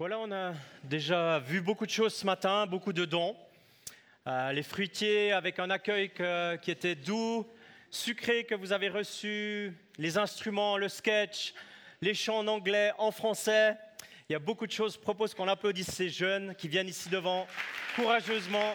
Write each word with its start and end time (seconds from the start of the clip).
Voilà, 0.00 0.18
on 0.18 0.32
a 0.32 0.54
déjà 0.82 1.40
vu 1.40 1.60
beaucoup 1.60 1.84
de 1.84 1.90
choses 1.90 2.14
ce 2.14 2.24
matin, 2.24 2.64
beaucoup 2.64 2.94
de 2.94 3.04
dons. 3.04 3.36
Euh, 4.26 4.50
les 4.50 4.62
fruitiers 4.62 5.30
avec 5.30 5.58
un 5.58 5.68
accueil 5.68 6.10
qui 6.62 6.70
était 6.70 6.94
doux, 6.94 7.46
sucré 7.90 8.44
que 8.44 8.54
vous 8.54 8.72
avez 8.72 8.88
reçu, 8.88 9.76
les 9.98 10.16
instruments, 10.16 10.78
le 10.78 10.88
sketch, 10.88 11.52
les 12.00 12.14
chants 12.14 12.38
en 12.38 12.46
anglais, 12.46 12.92
en 12.96 13.10
français. 13.10 13.76
Il 14.30 14.32
y 14.32 14.36
a 14.36 14.38
beaucoup 14.38 14.66
de 14.66 14.72
choses. 14.72 14.94
Je 14.94 14.98
propose 15.00 15.34
qu'on 15.34 15.48
applaudisse 15.48 15.90
ces 15.90 16.08
jeunes 16.08 16.54
qui 16.54 16.66
viennent 16.66 16.88
ici 16.88 17.10
devant 17.10 17.46
courageusement. 17.94 18.74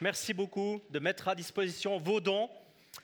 Merci 0.00 0.32
beaucoup 0.32 0.80
de 0.88 1.00
mettre 1.00 1.26
à 1.26 1.34
disposition 1.34 1.98
vos 1.98 2.20
dons 2.20 2.48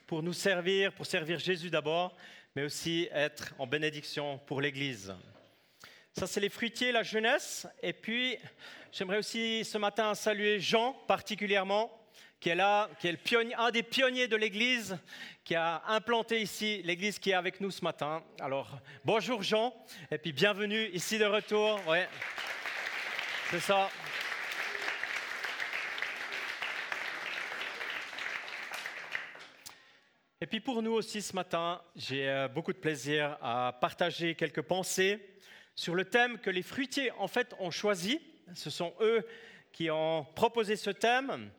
pour 0.09 0.23
nous 0.23 0.33
servir, 0.33 0.91
pour 0.95 1.05
servir 1.05 1.39
Jésus 1.39 1.69
d'abord, 1.69 2.17
mais 2.57 2.63
aussi 2.63 3.11
être 3.13 3.55
en 3.59 3.67
bénédiction 3.67 4.39
pour 4.47 4.63
l'Église. 4.63 5.15
Ça, 6.15 6.27
c'est 6.27 6.41
les 6.41 6.49
fruitiers, 6.49 6.93
la 6.93 7.03
jeunesse. 7.03 7.67
Et 7.83 7.93
puis, 7.93 8.39
j'aimerais 8.91 9.19
aussi 9.19 9.67
ce 9.67 9.77
matin 9.77 10.15
saluer 10.15 10.61
Jean 10.61 10.95
particulièrement, 11.07 11.93
qui 12.41 12.49
est 12.49 12.55
là, 12.55 12.89
qui 12.99 13.09
est 13.09 13.13
le 13.13 13.19
pionnier, 13.19 13.55
un 13.57 13.71
des 13.71 13.83
pionniers 13.83 14.29
de 14.29 14.37
l'Église, 14.37 14.97
qui 15.45 15.55
a 15.55 15.83
implanté 15.89 16.41
ici 16.41 16.81
l'Église 16.85 17.19
qui 17.19 17.31
est 17.31 17.35
avec 17.35 17.61
nous 17.61 17.71
ce 17.71 17.85
matin. 17.85 18.25
Alors, 18.41 18.81
bonjour 19.05 19.43
Jean, 19.43 19.75
et 20.11 20.17
puis 20.17 20.33
bienvenue 20.33 20.89
ici 20.95 21.19
de 21.19 21.27
retour. 21.27 21.87
Ouais, 21.87 22.09
c'est 23.51 23.61
ça. 23.61 23.91
Et 30.41 30.47
puis 30.47 30.61
pour 30.61 30.83
nous 30.83 30.93
aussi 30.93 31.21
ce 31.21 31.35
matin, 31.35 31.83
j'ai 31.97 32.29
euh, 32.29 32.47
beaucoup 32.47 32.73
de 32.73 32.79
plaisir 32.79 33.37
à 33.43 33.77
partager 33.81 34.37
quelques 34.37 34.63
pensées 34.63 35.19
sur 35.75 35.97
le 35.97 36.05
thème 36.05 36.39
que 36.39 36.49
les 36.49 36.63
fruitiers 36.63 37.11
en 37.19 37.27
fait 37.27 37.57
ont 37.59 37.73
choisi. 37.73 38.21
Ce 38.55 38.71
sont 38.71 38.95
eux 39.01 39.27
qui 39.73 39.91
ont 39.91 40.25
proposé 40.37 40.77
ce 40.77 40.91
thème. 40.91 41.51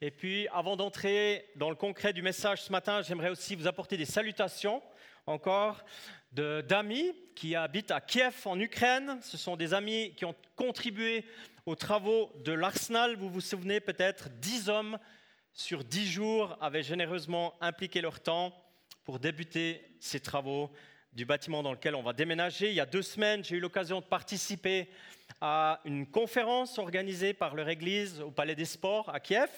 Et 0.00 0.10
puis 0.10 0.48
avant 0.48 0.76
d'entrer 0.76 1.50
dans 1.56 1.68
le 1.68 1.76
concret 1.76 2.14
du 2.14 2.22
message 2.22 2.62
ce 2.62 2.72
matin, 2.72 3.02
j'aimerais 3.02 3.28
aussi 3.28 3.54
vous 3.54 3.66
apporter 3.66 3.98
des 3.98 4.06
salutations 4.06 4.82
encore 5.26 5.84
d'amis 6.32 7.12
qui 7.36 7.54
habitent 7.54 7.90
à 7.90 8.00
Kiev 8.00 8.34
en 8.46 8.58
Ukraine. 8.58 9.18
Ce 9.20 9.36
sont 9.36 9.56
des 9.56 9.74
amis 9.74 10.14
qui 10.16 10.24
ont 10.24 10.34
contribué 10.56 11.26
aux 11.66 11.74
travaux 11.74 12.32
de 12.46 12.52
l'Arsenal. 12.52 13.14
Vous 13.16 13.28
vous 13.28 13.42
souvenez 13.42 13.80
peut-être, 13.80 14.30
dix 14.40 14.70
hommes 14.70 14.98
sur 15.52 15.84
dix 15.84 16.10
jours, 16.10 16.56
avaient 16.60 16.82
généreusement 16.82 17.54
impliqué 17.60 18.00
leur 18.00 18.20
temps 18.20 18.54
pour 19.04 19.18
débuter 19.18 19.82
ces 20.00 20.20
travaux 20.20 20.70
du 21.12 21.26
bâtiment 21.26 21.62
dans 21.62 21.72
lequel 21.72 21.94
on 21.94 22.02
va 22.02 22.12
déménager. 22.12 22.70
Il 22.70 22.74
y 22.74 22.80
a 22.80 22.86
deux 22.86 23.02
semaines, 23.02 23.44
j'ai 23.44 23.56
eu 23.56 23.60
l'occasion 23.60 24.00
de 24.00 24.04
participer 24.04 24.88
à 25.40 25.80
une 25.84 26.06
conférence 26.06 26.78
organisée 26.78 27.34
par 27.34 27.54
leur 27.54 27.68
église 27.68 28.20
au 28.20 28.30
Palais 28.30 28.54
des 28.54 28.64
Sports 28.64 29.14
à 29.14 29.20
Kiev. 29.20 29.50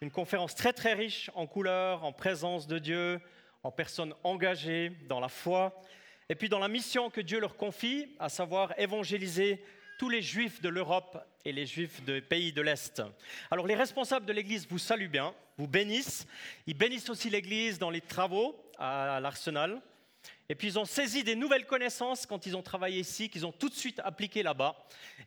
Une 0.00 0.10
conférence 0.10 0.54
très 0.54 0.72
très 0.72 0.94
riche 0.94 1.30
en 1.34 1.46
couleurs, 1.46 2.04
en 2.04 2.12
présence 2.12 2.66
de 2.66 2.78
Dieu, 2.78 3.20
en 3.62 3.70
personnes 3.70 4.14
engagées 4.24 4.90
dans 5.08 5.20
la 5.20 5.28
foi, 5.28 5.80
et 6.28 6.34
puis 6.34 6.48
dans 6.48 6.58
la 6.58 6.68
mission 6.68 7.10
que 7.10 7.20
Dieu 7.20 7.38
leur 7.38 7.56
confie, 7.56 8.08
à 8.18 8.28
savoir 8.28 8.72
évangéliser 8.78 9.62
tous 10.00 10.08
les 10.08 10.22
juifs 10.22 10.62
de 10.62 10.70
l'Europe 10.70 11.22
et 11.44 11.52
les 11.52 11.66
juifs 11.66 12.02
des 12.04 12.22
pays 12.22 12.54
de 12.54 12.62
l'Est. 12.62 13.02
Alors 13.50 13.66
les 13.66 13.74
responsables 13.74 14.24
de 14.24 14.32
l'Église 14.32 14.66
vous 14.66 14.78
saluent 14.78 15.10
bien, 15.10 15.34
vous 15.58 15.68
bénissent. 15.68 16.26
Ils 16.66 16.72
bénissent 16.72 17.10
aussi 17.10 17.28
l'Église 17.28 17.78
dans 17.78 17.90
les 17.90 18.00
travaux 18.00 18.56
à 18.78 19.20
l'Arsenal. 19.20 19.78
Et 20.48 20.54
puis 20.54 20.68
ils 20.68 20.78
ont 20.78 20.86
saisi 20.86 21.22
des 21.22 21.34
nouvelles 21.34 21.66
connaissances 21.66 22.24
quand 22.24 22.46
ils 22.46 22.56
ont 22.56 22.62
travaillé 22.62 22.98
ici, 22.98 23.28
qu'ils 23.28 23.44
ont 23.44 23.52
tout 23.52 23.68
de 23.68 23.74
suite 23.74 24.00
appliquées 24.02 24.42
là-bas. 24.42 24.74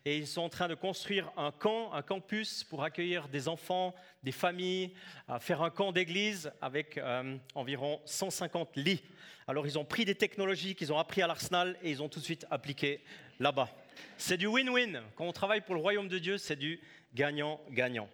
Et 0.06 0.18
ils 0.18 0.26
sont 0.26 0.42
en 0.42 0.50
train 0.50 0.68
de 0.68 0.74
construire 0.74 1.32
un 1.38 1.52
camp, 1.52 1.94
un 1.94 2.02
campus 2.02 2.64
pour 2.64 2.84
accueillir 2.84 3.28
des 3.28 3.48
enfants, 3.48 3.94
des 4.24 4.32
familles, 4.32 4.96
faire 5.40 5.62
un 5.62 5.70
camp 5.70 5.92
d'église 5.92 6.52
avec 6.64 6.98
euh, 6.98 7.38
environ 7.54 8.02
150 8.06 8.76
lits. 8.78 9.04
Alors 9.48 9.68
ils 9.68 9.78
ont 9.78 9.86
pris 9.86 10.04
des 10.04 10.16
technologies 10.16 10.74
qu'ils 10.74 10.92
ont 10.92 10.98
appris 10.98 11.22
à 11.22 11.28
l'Arsenal 11.28 11.78
et 11.84 11.92
ils 11.92 12.02
ont 12.02 12.10
tout 12.10 12.20
de 12.20 12.26
suite 12.26 12.48
appliqué 12.50 13.04
là-bas. 13.40 13.70
C'est 14.18 14.38
du 14.38 14.48
win-win. 14.48 15.04
Quand 15.16 15.26
on 15.26 15.34
travaille 15.34 15.62
pour 15.62 15.76
le 15.76 15.82
royaume 15.82 16.08
de 16.08 16.20
Dieu, 16.20 16.38
c'est 16.38 16.56
du 16.56 16.80
gagnant-gagnant. 17.14 18.10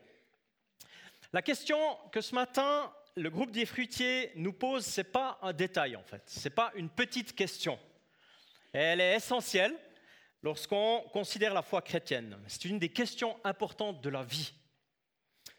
La 1.32 1.42
question 1.42 1.78
que 2.12 2.22
ce 2.22 2.34
matin, 2.34 2.92
le 3.16 3.30
groupe 3.30 3.52
des 3.52 3.66
fruitiers 3.66 4.32
nous 4.36 4.54
pose, 4.54 4.86
ce 4.86 5.02
n'est 5.02 5.06
pas 5.06 5.38
un 5.42 5.54
détail 5.54 5.96
en 5.96 6.04
fait, 6.04 6.24
ce 6.26 6.44
n'est 6.44 6.56
pas 6.56 6.72
une 6.76 6.90
petite 6.90 7.36
question. 7.36 7.78
Elle 8.74 9.02
est 9.02 9.16
essentielle 9.16 9.76
lorsqu'on 10.42 11.04
considère 11.12 11.54
la 11.54 11.62
foi 11.62 11.82
chrétienne. 11.82 12.38
C'est 12.48 12.66
une 12.66 12.80
des 12.80 12.90
questions 12.90 13.40
importantes 13.44 14.02
de 14.02 14.10
la 14.10 14.24
vie. 14.24 14.54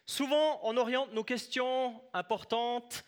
Souvent, 0.07 0.61
on 0.65 0.77
oriente 0.77 1.13
nos 1.13 1.25
questions 1.25 2.01
importantes 2.13 3.05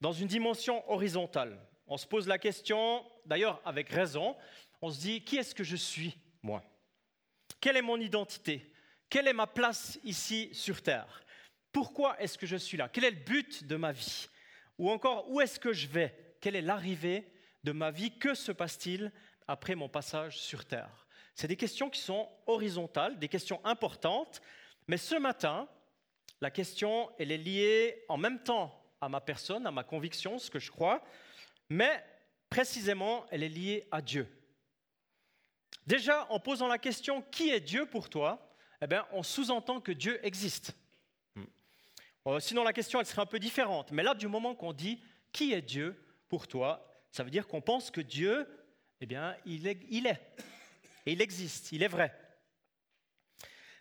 dans 0.00 0.12
une 0.12 0.28
dimension 0.28 0.88
horizontale. 0.90 1.58
On 1.88 1.96
se 1.96 2.06
pose 2.06 2.28
la 2.28 2.38
question, 2.38 3.04
d'ailleurs 3.24 3.60
avec 3.64 3.88
raison, 3.88 4.36
on 4.82 4.90
se 4.90 5.00
dit, 5.00 5.24
qui 5.24 5.38
est-ce 5.38 5.54
que 5.54 5.64
je 5.64 5.76
suis? 5.76 6.16
Quelle 7.60 7.76
est 7.76 7.82
mon 7.82 8.00
identité? 8.00 8.72
Quelle 9.08 9.28
est 9.28 9.32
ma 9.32 9.46
place 9.46 9.98
ici 10.04 10.50
sur 10.52 10.82
Terre? 10.82 11.22
Pourquoi 11.72 12.20
est-ce 12.20 12.38
que 12.38 12.46
je 12.46 12.56
suis 12.56 12.76
là? 12.76 12.88
Quel 12.88 13.04
est 13.04 13.10
le 13.10 13.24
but 13.24 13.64
de 13.64 13.76
ma 13.76 13.92
vie? 13.92 14.28
Ou 14.78 14.90
encore, 14.90 15.30
où 15.30 15.40
est-ce 15.40 15.58
que 15.58 15.72
je 15.72 15.86
vais? 15.86 16.36
Quelle 16.40 16.56
est 16.56 16.62
l'arrivée 16.62 17.30
de 17.64 17.72
ma 17.72 17.90
vie? 17.90 18.16
Que 18.18 18.34
se 18.34 18.52
passe-t-il 18.52 19.12
après 19.46 19.74
mon 19.74 19.88
passage 19.88 20.38
sur 20.38 20.64
Terre? 20.64 21.06
C'est 21.34 21.48
des 21.48 21.56
questions 21.56 21.90
qui 21.90 22.00
sont 22.00 22.28
horizontales, 22.46 23.18
des 23.18 23.28
questions 23.28 23.60
importantes, 23.64 24.40
mais 24.88 24.96
ce 24.96 25.16
matin, 25.16 25.68
la 26.40 26.50
question, 26.50 27.10
elle 27.18 27.32
est 27.32 27.38
liée 27.38 28.04
en 28.08 28.16
même 28.16 28.42
temps 28.42 28.82
à 29.00 29.08
ma 29.08 29.20
personne, 29.20 29.66
à 29.66 29.70
ma 29.70 29.84
conviction, 29.84 30.38
ce 30.38 30.50
que 30.50 30.58
je 30.58 30.70
crois, 30.70 31.04
mais 31.68 32.04
précisément, 32.48 33.26
elle 33.30 33.42
est 33.42 33.48
liée 33.48 33.86
à 33.90 34.00
Dieu. 34.00 34.28
Déjà, 35.86 36.26
en 36.30 36.40
posant 36.40 36.66
la 36.66 36.78
question 36.78 37.22
qui 37.22 37.50
est 37.50 37.60
Dieu 37.60 37.86
pour 37.86 38.10
toi, 38.10 38.52
eh 38.82 38.86
bien, 38.86 39.06
on 39.12 39.22
sous-entend 39.22 39.80
que 39.80 39.92
Dieu 39.92 40.24
existe. 40.26 40.76
Hmm. 41.34 41.44
Euh, 42.26 42.40
sinon, 42.40 42.64
la 42.64 42.72
question, 42.72 43.00
elle 43.00 43.06
serait 43.06 43.22
un 43.22 43.26
peu 43.26 43.38
différente. 43.38 43.92
Mais 43.92 44.02
là, 44.02 44.14
du 44.14 44.26
moment 44.26 44.54
qu'on 44.54 44.72
dit 44.72 45.00
qui 45.32 45.52
est 45.52 45.62
Dieu 45.62 45.96
pour 46.28 46.48
toi, 46.48 46.92
ça 47.12 47.22
veut 47.22 47.30
dire 47.30 47.46
qu'on 47.46 47.60
pense 47.60 47.90
que 47.90 48.00
Dieu, 48.00 48.46
eh 49.00 49.06
bien, 49.06 49.36
il 49.46 49.66
est, 49.66 49.78
il. 49.88 50.06
Et 50.06 51.12
il 51.12 51.22
existe, 51.22 51.70
il 51.72 51.82
est 51.82 51.88
vrai. 51.88 52.12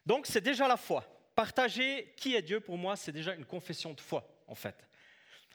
Donc, 0.06 0.28
c'est 0.28 0.42
déjà 0.42 0.68
la 0.68 0.78
foi. 0.78 1.04
Partager 1.34 2.14
qui 2.18 2.36
est 2.36 2.42
Dieu 2.44 2.60
pour 2.60 2.78
moi, 2.78 2.96
c'est 2.96 3.12
déjà 3.12 3.34
une 3.34 3.46
confession 3.46 3.94
de 3.94 4.00
foi, 4.00 4.28
en 4.48 4.56
fait. 4.56 4.88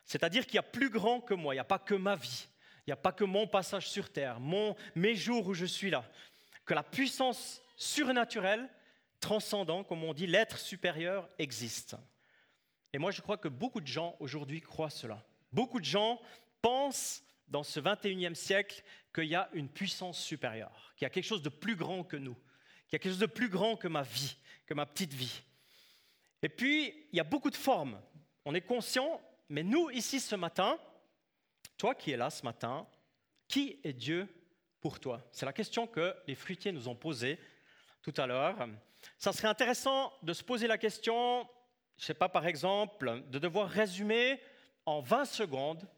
C'est-à-dire 0.05 0.44
qu'il 0.44 0.56
y 0.56 0.59
a 0.59 0.65
plus 0.65 0.91
grand 0.91 1.21
que 1.21 1.34
moi, 1.34 1.55
il 1.55 1.56
n'y 1.56 1.60
a 1.60 1.65
pas 1.65 1.78
que 1.78 1.94
ma 1.94 2.16
vie, 2.16 2.49
il 2.81 2.91
n'y 2.91 2.93
a 2.93 2.97
pas 2.97 3.12
que 3.12 3.22
mon 3.25 3.47
passage 3.47 3.89
sur 3.89 4.10
terre, 4.10 4.41
mon, 4.41 4.75
mes 4.97 5.15
jours 5.15 5.47
où 5.47 5.55
je 5.55 5.66
suis 5.66 5.91
là 5.91 6.05
que 6.70 6.75
la 6.75 6.84
puissance 6.84 7.60
surnaturelle, 7.75 8.70
transcendant, 9.19 9.82
comme 9.82 10.04
on 10.04 10.14
dit, 10.14 10.28
l'être 10.28 10.56
supérieur 10.56 11.28
existe. 11.36 11.97
Et 12.92 12.98
moi, 12.98 13.10
je 13.10 13.20
crois 13.20 13.38
que 13.38 13.48
beaucoup 13.48 13.81
de 13.81 13.88
gens 13.88 14.14
aujourd'hui 14.20 14.60
croient 14.60 14.88
cela. 14.88 15.26
Beaucoup 15.50 15.80
de 15.80 15.84
gens 15.84 16.22
pensent 16.62 17.25
dans 17.48 17.64
ce 17.64 17.80
21e 17.80 18.34
siècle 18.34 18.84
qu'il 19.12 19.25
y 19.25 19.34
a 19.34 19.50
une 19.53 19.69
puissance 19.69 20.20
supérieure, 20.22 20.92
qu'il 20.94 21.06
y 21.06 21.06
a 21.06 21.10
quelque 21.10 21.25
chose 21.25 21.42
de 21.42 21.48
plus 21.48 21.75
grand 21.75 22.04
que 22.04 22.16
nous, 22.16 22.36
qu'il 22.86 22.92
y 22.92 22.97
a 22.97 22.98
quelque 23.00 23.14
chose 23.14 23.19
de 23.19 23.26
plus 23.26 23.48
grand 23.48 23.75
que 23.75 23.88
ma 23.88 24.03
vie, 24.03 24.36
que 24.64 24.75
ma 24.75 24.86
petite 24.86 25.12
vie. 25.12 25.42
Et 26.41 26.48
puis, 26.48 26.94
il 27.10 27.16
y 27.16 27.20
a 27.20 27.25
beaucoup 27.25 27.50
de 27.50 27.56
formes. 27.56 28.00
On 28.44 28.54
est 28.54 28.60
conscient, 28.60 29.20
mais 29.48 29.64
nous, 29.64 29.91
ici 29.91 30.20
ce 30.20 30.36
matin, 30.36 30.78
toi 31.76 31.97
qui 31.97 32.12
es 32.12 32.16
là 32.16 32.30
ce 32.30 32.44
matin, 32.44 32.86
qui 33.48 33.80
est 33.83 33.92
Dieu 33.92 34.28
pour 34.80 35.00
toi 35.00 35.22
C'est 35.32 35.47
la 35.47 35.53
question 35.53 35.86
que 35.86 36.15
les 36.27 36.34
fruitiers 36.34 36.72
nous 36.72 36.88
ont 36.88 36.94
posée 36.94 37.38
tout 38.03 38.15
à 38.16 38.27
l'heure. 38.27 38.56
Ça 39.18 39.32
serait 39.32 39.48
intéressant 39.48 40.12
de 40.22 40.32
se 40.32 40.42
poser 40.42 40.66
la 40.66 40.78
question, 40.78 41.47
je 41.97 42.03
ne 42.03 42.06
sais 42.06 42.15
pas 42.15 42.28
par 42.28 42.47
exemple, 42.47 43.22
de 43.28 43.38
devoir 43.38 43.68
résumer 43.68 44.41
en 44.86 45.00
20 45.00 45.24
secondes, 45.24 45.88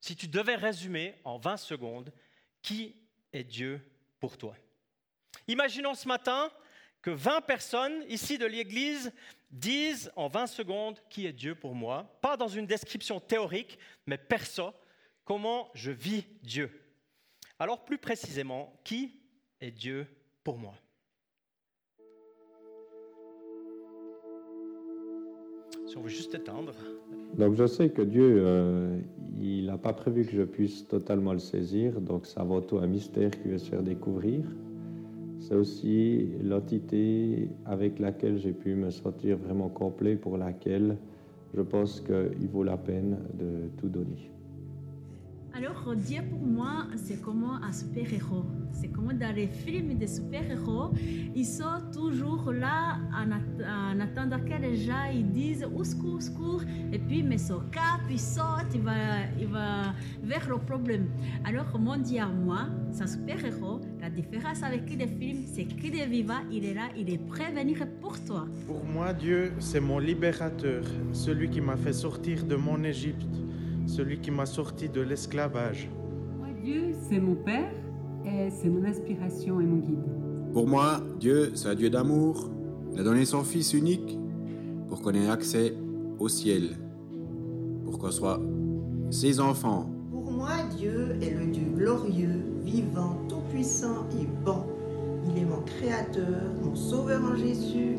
si 0.00 0.16
tu 0.16 0.28
devais 0.28 0.56
résumer 0.56 1.14
en 1.24 1.38
20 1.38 1.56
secondes, 1.56 2.12
qui 2.62 2.96
est 3.32 3.44
Dieu 3.44 3.80
pour 4.20 4.38
toi? 4.38 4.56
Imaginons 5.48 5.94
ce 5.94 6.06
matin 6.06 6.50
que 7.00 7.10
20 7.10 7.42
personnes 7.42 8.04
ici 8.08 8.38
de 8.38 8.46
l'Église 8.46 9.12
disent 9.50 10.12
en 10.16 10.28
20 10.28 10.46
secondes 10.46 11.00
qui 11.10 11.26
est 11.26 11.32
Dieu 11.32 11.54
pour 11.54 11.74
moi, 11.74 12.18
pas 12.22 12.36
dans 12.36 12.48
une 12.48 12.66
description 12.66 13.20
théorique, 13.20 13.78
mais 14.06 14.18
perso, 14.18 14.72
comment 15.24 15.70
je 15.74 15.90
vis 15.90 16.24
Dieu. 16.42 16.81
Alors 17.62 17.84
plus 17.84 17.98
précisément, 17.98 18.72
qui 18.82 19.12
est 19.60 19.70
Dieu 19.70 20.04
pour 20.42 20.58
moi? 20.58 20.74
Si 25.86 25.96
on 25.96 26.00
veut 26.00 26.08
juste 26.08 26.34
éteindre 26.34 26.74
Donc 27.38 27.54
je 27.54 27.64
sais 27.68 27.90
que 27.90 28.02
Dieu, 28.02 28.34
euh, 28.38 28.98
il 29.40 29.66
n'a 29.66 29.78
pas 29.78 29.92
prévu 29.92 30.24
que 30.24 30.32
je 30.32 30.42
puisse 30.42 30.88
totalement 30.88 31.32
le 31.32 31.38
saisir, 31.38 32.00
donc 32.00 32.26
c'est 32.26 32.40
avant 32.40 32.60
tout 32.60 32.78
un 32.78 32.88
mystère 32.88 33.30
qu'il 33.30 33.52
veut 33.52 33.58
se 33.58 33.70
faire 33.70 33.84
découvrir. 33.84 34.44
C'est 35.38 35.54
aussi 35.54 36.30
l'entité 36.42 37.48
avec 37.64 38.00
laquelle 38.00 38.38
j'ai 38.38 38.54
pu 38.54 38.74
me 38.74 38.90
sentir 38.90 39.36
vraiment 39.36 39.68
complet, 39.68 40.16
pour 40.16 40.36
laquelle 40.36 40.98
je 41.54 41.62
pense 41.62 42.00
qu'il 42.00 42.48
vaut 42.48 42.64
la 42.64 42.76
peine 42.76 43.20
de 43.34 43.70
tout 43.78 43.88
donner. 43.88 44.32
Alors, 45.54 45.94
Dieu 45.94 46.22
pour 46.30 46.40
moi, 46.46 46.86
c'est 46.96 47.20
comme 47.20 47.44
un 47.44 47.72
super-héros? 47.72 48.44
C'est 48.72 48.88
comme 48.88 49.12
dans 49.12 49.34
les 49.34 49.48
films 49.48 49.98
des 49.98 50.06
super-héros. 50.06 50.92
Ils 51.34 51.44
sont 51.44 51.78
toujours 51.92 52.50
là 52.52 52.96
en, 53.14 53.30
att- 53.30 53.62
en 53.94 54.00
attendant 54.00 54.38
que 54.40 54.60
les 54.60 54.76
gens 54.76 55.04
ils 55.12 55.28
disent 55.30 55.66
au 55.76 55.84
secours, 55.84 56.14
au 56.14 56.20
secours. 56.20 56.62
Et 56.90 56.98
puis, 56.98 57.22
met 57.22 57.36
son 57.36 57.60
cap, 57.70 58.00
il 58.10 58.18
saute, 58.18 58.70
il 58.74 58.80
va, 58.80 58.92
il 59.38 59.46
va 59.46 59.92
vers 60.22 60.48
le 60.48 60.56
problème. 60.56 61.08
Alors, 61.44 61.78
mon 61.78 61.98
Dieu 61.98 62.20
à 62.20 62.28
moi, 62.28 62.68
c'est 62.90 63.02
un 63.02 63.06
super-héros. 63.06 63.82
La 64.00 64.08
différence 64.08 64.62
avec 64.62 64.88
les 64.98 65.06
films, 65.06 65.44
c'est 65.52 65.64
qu'il 65.66 65.94
est 65.96 66.06
vivant, 66.06 66.40
il 66.50 66.64
est 66.64 66.74
là, 66.74 66.88
il 66.96 67.10
est 67.10 67.18
prêt 67.18 67.44
à 67.54 67.60
venir 67.62 67.86
pour 68.00 68.18
toi. 68.24 68.46
Pour 68.66 68.84
moi, 68.86 69.12
Dieu, 69.12 69.52
c'est 69.58 69.80
mon 69.80 69.98
libérateur, 69.98 70.82
celui 71.12 71.50
qui 71.50 71.60
m'a 71.60 71.76
fait 71.76 71.92
sortir 71.92 72.44
de 72.44 72.56
mon 72.56 72.82
Égypte, 72.84 73.36
celui 73.86 74.20
qui 74.20 74.30
m'a 74.30 74.46
sorti 74.46 74.88
de 74.88 75.00
l'esclavage. 75.00 75.90
Moi, 76.38 76.48
Dieu, 76.62 76.94
c'est 77.08 77.20
mon 77.20 77.34
Père 77.34 77.72
et 78.24 78.50
c'est 78.50 78.68
mon 78.68 78.84
inspiration 78.84 79.60
et 79.60 79.64
mon 79.64 79.78
guide. 79.78 80.52
Pour 80.52 80.66
moi, 80.66 81.00
Dieu, 81.18 81.52
c'est 81.54 81.68
un 81.68 81.74
Dieu 81.74 81.90
d'amour. 81.90 82.50
Il 82.92 83.00
a 83.00 83.02
donné 83.02 83.24
son 83.24 83.42
Fils 83.42 83.72
unique 83.72 84.18
pour 84.88 85.00
qu'on 85.00 85.12
ait 85.12 85.28
accès 85.28 85.74
au 86.18 86.28
ciel, 86.28 86.76
pour 87.84 87.98
qu'on 87.98 88.10
soit 88.10 88.40
ses 89.10 89.40
enfants. 89.40 89.90
Pour 90.10 90.30
moi, 90.30 90.50
Dieu 90.76 91.16
est 91.22 91.30
le 91.30 91.46
Dieu 91.46 91.64
glorieux, 91.74 92.42
vivant, 92.64 93.16
tout-puissant 93.28 94.06
et 94.20 94.26
bon. 94.44 94.64
Il 95.28 95.42
est 95.42 95.44
mon 95.44 95.62
créateur, 95.62 96.42
mon 96.62 96.74
sauveur 96.74 97.22
en 97.24 97.36
Jésus, 97.36 97.96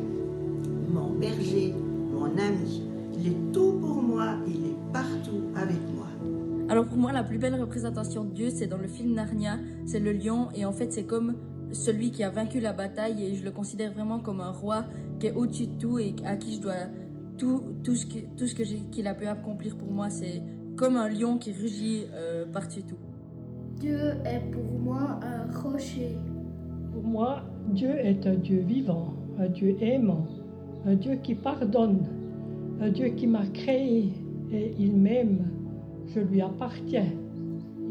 mon 0.88 1.10
berger, 1.10 1.74
mon 2.12 2.26
ami. 2.26 2.82
Il 3.18 3.28
est 3.28 3.52
tout 3.52 3.72
pour 3.80 4.02
moi, 4.02 4.36
il 4.46 4.66
est 4.66 4.73
avec 5.56 5.76
moi. 5.94 6.06
Alors 6.68 6.86
pour 6.86 6.96
moi, 6.96 7.12
la 7.12 7.22
plus 7.22 7.38
belle 7.38 7.54
représentation 7.60 8.24
de 8.24 8.30
Dieu, 8.30 8.48
c'est 8.50 8.66
dans 8.66 8.78
le 8.78 8.88
film 8.88 9.14
Narnia, 9.14 9.58
c'est 9.86 10.00
le 10.00 10.12
lion, 10.12 10.48
et 10.54 10.64
en 10.64 10.72
fait 10.72 10.92
c'est 10.92 11.04
comme 11.04 11.34
celui 11.72 12.10
qui 12.10 12.22
a 12.22 12.30
vaincu 12.30 12.60
la 12.60 12.72
bataille, 12.72 13.22
et 13.24 13.34
je 13.34 13.44
le 13.44 13.50
considère 13.50 13.92
vraiment 13.92 14.18
comme 14.18 14.40
un 14.40 14.50
roi 14.50 14.84
qui 15.18 15.26
est 15.26 15.32
au-dessus 15.32 15.66
de 15.66 15.78
tout 15.78 15.98
et 15.98 16.14
à 16.24 16.36
qui 16.36 16.56
je 16.56 16.60
dois 16.62 16.74
tout, 17.36 17.62
tout 17.82 17.94
ce 17.96 18.06
que, 18.06 18.18
tout 18.36 18.46
ce 18.46 18.54
que 18.54 18.64
j'ai- 18.64 18.78
qu'il 18.90 19.06
a 19.08 19.14
pu 19.14 19.26
accomplir 19.26 19.76
pour 19.76 19.90
moi, 19.90 20.08
c'est 20.08 20.40
comme 20.76 20.96
un 20.96 21.08
lion 21.08 21.36
qui 21.38 21.52
rugit 21.52 22.04
euh, 22.14 22.46
par-dessus 22.52 22.82
tout. 22.82 22.96
Dieu 23.80 23.98
est 24.24 24.40
pour 24.52 24.78
moi 24.80 25.18
un 25.22 25.50
rocher. 25.60 26.16
Pour 26.92 27.02
moi, 27.02 27.42
Dieu 27.68 27.90
est 27.90 28.24
un 28.26 28.34
Dieu 28.36 28.60
vivant, 28.60 29.12
un 29.38 29.48
Dieu 29.48 29.76
aimant, 29.80 30.26
un 30.86 30.94
Dieu 30.94 31.16
qui 31.22 31.34
pardonne, 31.34 32.06
un 32.80 32.88
Dieu 32.90 33.08
qui 33.08 33.26
m'a 33.26 33.46
créé 33.46 34.12
et 34.54 34.74
il 34.78 34.96
m'aime. 34.96 35.50
Je 36.06 36.20
lui 36.20 36.40
appartiens. 36.40 37.12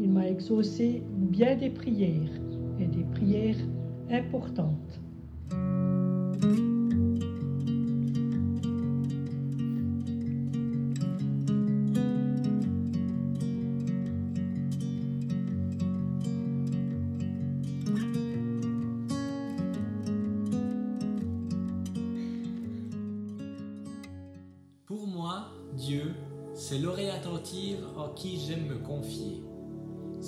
Il 0.00 0.10
m'a 0.10 0.28
exaucé 0.28 1.02
bien 1.16 1.56
des 1.56 1.70
prières 1.70 2.40
et 2.80 2.86
des 2.86 3.04
prières 3.14 3.56
importantes. 4.10 5.00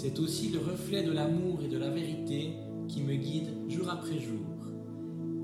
C'est 0.06 0.20
aussi 0.20 0.50
le 0.50 0.60
reflet 0.60 1.02
de 1.02 1.10
l'amour 1.10 1.58
et 1.64 1.68
de 1.68 1.78
la 1.78 1.90
vérité 1.90 2.52
qui 2.86 3.02
me 3.02 3.16
guide 3.16 3.48
jour 3.66 3.90
après 3.90 4.20
jour, 4.20 4.46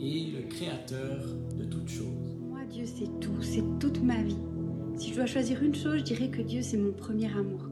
et 0.01 0.27
le 0.31 0.43
créateur 0.43 1.19
de 1.59 1.65
toutes 1.65 1.89
choses. 1.89 2.39
Moi, 2.49 2.61
Dieu, 2.71 2.85
c'est 2.87 3.11
tout, 3.19 3.43
c'est 3.43 3.65
toute 3.81 4.01
ma 4.05 4.23
vie. 4.23 4.39
Si 4.95 5.11
je 5.11 5.17
dois 5.17 5.27
choisir 5.27 5.61
une 5.65 5.75
chose, 5.75 5.97
je 5.97 6.05
dirais 6.05 6.29
que 6.29 6.43
Dieu, 6.43 6.63
c'est 6.63 6.77
mon 6.77 6.93
premier 6.93 7.27
amour. 7.37 7.71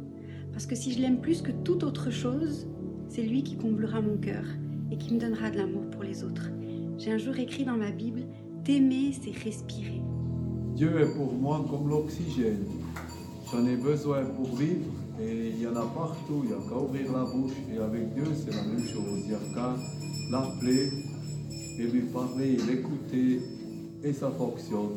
Parce 0.50 0.66
que 0.66 0.74
si 0.74 0.90
je 0.90 0.98
l'aime 0.98 1.20
plus 1.20 1.42
que 1.42 1.52
toute 1.62 1.84
autre 1.84 2.10
chose, 2.10 2.66
c'est 3.08 3.22
lui 3.22 3.44
qui 3.44 3.54
comblera 3.54 4.00
mon 4.00 4.16
cœur 4.16 4.44
et 4.90 4.98
qui 4.98 5.14
me 5.14 5.20
donnera 5.20 5.52
de 5.52 5.58
l'amour 5.58 5.88
pour 5.90 6.02
les 6.02 6.24
autres. 6.24 6.50
J'ai 6.98 7.12
un 7.12 7.18
jour 7.18 7.38
écrit 7.38 7.64
dans 7.64 7.76
ma 7.76 7.92
Bible, 7.92 8.22
t'aimer, 8.64 9.12
c'est 9.12 9.30
respirer. 9.30 10.02
Dieu 10.74 11.00
est 11.00 11.14
pour 11.14 11.32
moi 11.34 11.64
comme 11.70 11.88
l'oxygène. 11.88 12.66
J'en 13.52 13.64
ai 13.64 13.76
besoin 13.76 14.24
pour 14.24 14.56
vivre 14.56 14.90
et 15.20 15.48
il 15.50 15.62
y 15.62 15.66
en 15.66 15.76
a 15.76 15.86
partout. 15.86 16.42
Il 16.44 16.50
n'y 16.50 16.54
a 16.54 16.68
qu'à 16.68 16.76
ouvrir 16.76 17.12
la 17.12 17.24
bouche. 17.24 17.52
Et 17.72 17.78
avec 17.78 18.14
Dieu, 18.14 18.24
c'est 18.34 18.54
la 18.54 18.62
même 18.62 18.86
chose. 18.86 19.20
Il 19.24 19.28
n'y 19.28 19.34
a 19.34 19.54
qu'à 19.54 19.76
l'appeler 20.30 20.90
et 21.78 21.86
lui 21.86 22.02
parler, 22.02 22.56
l'écouter 22.56 23.40
et 24.02 24.12
ça 24.12 24.30
fonctionne. 24.30 24.94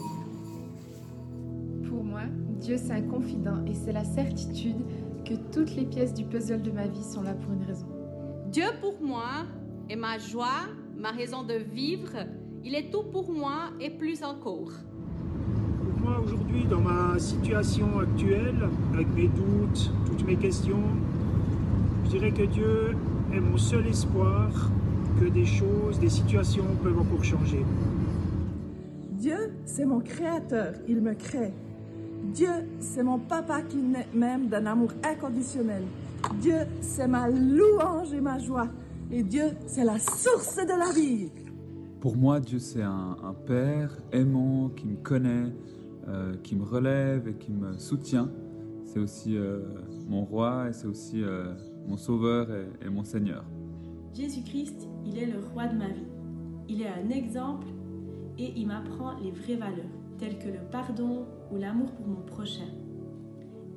Pour 1.88 2.04
moi, 2.04 2.24
Dieu 2.60 2.78
c'est 2.78 2.92
un 2.92 3.02
confident 3.02 3.66
et 3.66 3.74
c'est 3.74 3.92
la 3.92 4.04
certitude 4.04 4.78
que 5.26 5.34
toutes 5.52 5.76
les 5.76 5.86
pièces 5.86 6.14
du 6.14 6.26
puzzle 6.26 6.62
de 6.62 6.72
ma 6.72 6.88
vie 6.88 7.04
sont 7.04 7.22
là 7.22 7.34
pour 7.34 7.54
une 7.54 7.64
raison. 7.64 7.88
Dieu 8.52 8.66
pour 8.82 9.02
moi 9.02 9.46
est 9.90 9.96
ma 9.96 10.18
joie, 10.18 10.68
ma 10.98 11.12
raison 11.12 11.44
de 11.44 11.56
vivre. 11.56 12.12
Il 12.64 12.76
est 12.76 12.92
tout 12.92 13.04
pour 13.04 13.32
moi 13.32 13.72
et 13.80 13.90
plus 13.90 14.24
encore. 14.24 14.72
Moi, 16.04 16.20
aujourd'hui, 16.22 16.66
dans 16.66 16.82
ma 16.82 17.18
situation 17.18 18.00
actuelle, 18.00 18.68
avec 18.94 19.08
mes 19.16 19.30
doutes, 19.30 19.90
toutes 20.06 20.26
mes 20.26 20.36
questions, 20.36 20.84
je 22.04 22.10
dirais 22.10 22.32
que 22.32 22.44
Dieu 22.44 22.98
est 23.34 23.40
mon 23.40 23.58
seul 23.58 23.88
espoir 23.88 24.50
que 25.22 25.30
des 25.30 25.46
choses, 25.46 25.98
des 26.02 26.10
situations 26.10 26.66
peuvent 26.84 27.00
encore 27.00 27.24
changer. 27.24 27.64
Dieu, 29.12 29.54
c'est 29.66 29.86
mon 29.86 30.02
créateur, 30.02 30.74
il 30.90 31.00
me 31.00 31.14
crée. 31.14 31.54
Dieu, 32.34 32.52
c'est 32.82 33.04
mon 33.04 33.20
papa 33.20 33.62
qui 33.62 33.78
m'aime 34.14 34.48
d'un 34.48 34.66
amour 34.66 34.92
inconditionnel. 35.04 35.84
Dieu, 36.42 36.68
c'est 36.82 37.08
ma 37.08 37.30
louange 37.30 38.12
et 38.14 38.20
ma 38.20 38.40
joie. 38.40 38.68
Et 39.10 39.24
Dieu, 39.24 39.52
c'est 39.68 39.86
la 39.86 40.00
source 40.00 40.58
de 40.58 40.78
la 40.78 40.92
vie. 40.94 41.32
Pour 42.02 42.18
moi, 42.18 42.42
Dieu, 42.42 42.60
c'est 42.60 42.82
un, 42.82 43.16
un 43.24 43.34
père 43.46 43.98
aimant 44.12 44.70
qui 44.76 44.88
me 44.88 44.98
connaît, 44.98 45.54
euh, 46.08 46.36
qui 46.44 46.56
me 46.56 46.64
relève 46.64 47.28
et 47.28 47.36
qui 47.36 47.52
me 47.52 47.78
soutient. 47.78 48.30
C'est 48.86 49.00
aussi 49.00 49.38
euh, 49.38 49.60
mon 50.08 50.26
roi 50.26 50.70
et 50.70 50.74
c'est 50.74 50.88
aussi 50.88 51.24
euh, 51.24 51.54
mon 51.88 51.98
sauveur 51.98 52.52
et, 52.52 52.86
et 52.86 52.90
mon 52.90 53.04
Seigneur. 53.04 53.46
Jésus-Christ, 54.14 54.88
il 55.06 55.18
est 55.18 55.26
le 55.26 55.40
roi 55.40 55.68
de 55.68 55.78
ma 55.78 55.88
vie. 55.88 56.08
Il 56.68 56.82
est 56.82 56.88
un 56.88 57.10
exemple 57.10 57.68
et 58.38 58.54
il 58.56 58.68
m'apprend 58.68 59.18
les 59.20 59.32
vraies 59.32 59.56
valeurs, 59.56 59.92
telles 60.18 60.38
que 60.40 60.48
le 60.48 60.60
pardon 60.72 61.26
ou 61.52 61.58
l'amour 61.58 61.92
pour 61.92 62.08
mon 62.08 62.22
prochain. 62.22 62.68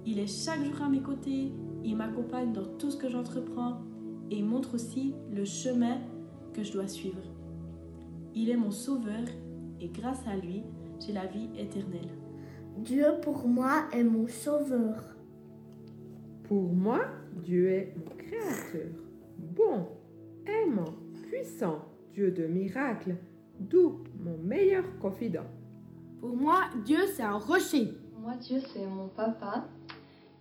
Il 0.04 0.18
est 0.18 0.26
chaque 0.26 0.64
jour 0.64 0.82
à 0.82 0.88
mes 0.88 1.00
côtés, 1.00 1.52
il 1.84 1.96
m'accompagne 1.96 2.52
dans 2.52 2.66
tout 2.78 2.90
ce 2.90 2.96
que 2.96 3.08
j'entreprends 3.08 3.80
et 4.30 4.38
il 4.38 4.44
montre 4.44 4.74
aussi 4.74 5.14
le 5.32 5.44
chemin 5.44 5.98
que 6.52 6.62
je 6.62 6.72
dois 6.72 6.88
suivre. 6.88 7.22
Il 8.34 8.50
est 8.50 8.56
mon 8.56 8.70
sauveur 8.70 9.24
et 9.80 9.88
grâce 9.88 10.26
à 10.26 10.36
lui, 10.36 10.62
j'ai 11.00 11.12
la 11.12 11.26
vie 11.26 11.50
éternelle. 11.58 12.10
Dieu 12.78 13.06
pour 13.22 13.46
moi 13.48 13.86
est 13.92 14.04
mon 14.04 14.26
sauveur. 14.28 15.02
Pour 16.44 16.72
moi, 16.72 17.00
Dieu 17.32 17.70
est 17.70 17.94
mon 17.96 18.16
créateur, 18.16 18.92
bon, 19.38 19.88
aimant, 20.46 20.94
puissant, 21.28 21.82
Dieu 22.12 22.30
de 22.30 22.46
miracles, 22.46 23.16
doux, 23.58 24.04
mon 24.20 24.38
meilleur 24.38 24.84
confident. 25.00 25.46
Pour 26.20 26.36
moi, 26.36 26.64
Dieu 26.84 27.00
c'est 27.14 27.22
un 27.22 27.38
rocher. 27.38 27.92
Moi, 28.26 28.34
Dieu, 28.40 28.58
c'est 28.72 28.84
mon 28.84 29.06
papa 29.06 29.68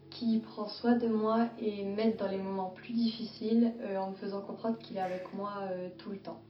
qui 0.09 0.39
prend 0.39 0.67
soin 0.67 0.95
de 0.95 1.07
moi 1.07 1.50
et 1.59 1.83
m'aide 1.83 2.17
dans 2.17 2.27
les 2.27 2.39
moments 2.39 2.69
plus 2.69 2.93
difficiles 2.93 3.74
euh, 3.81 3.97
en 3.97 4.12
me 4.12 4.15
faisant 4.15 4.41
comprendre 4.41 4.77
qu'il 4.79 4.97
est 4.97 5.01
avec 5.01 5.31
moi 5.35 5.51
euh, 5.62 5.89
tout 5.97 6.09
le 6.09 6.17
temps. 6.17 6.41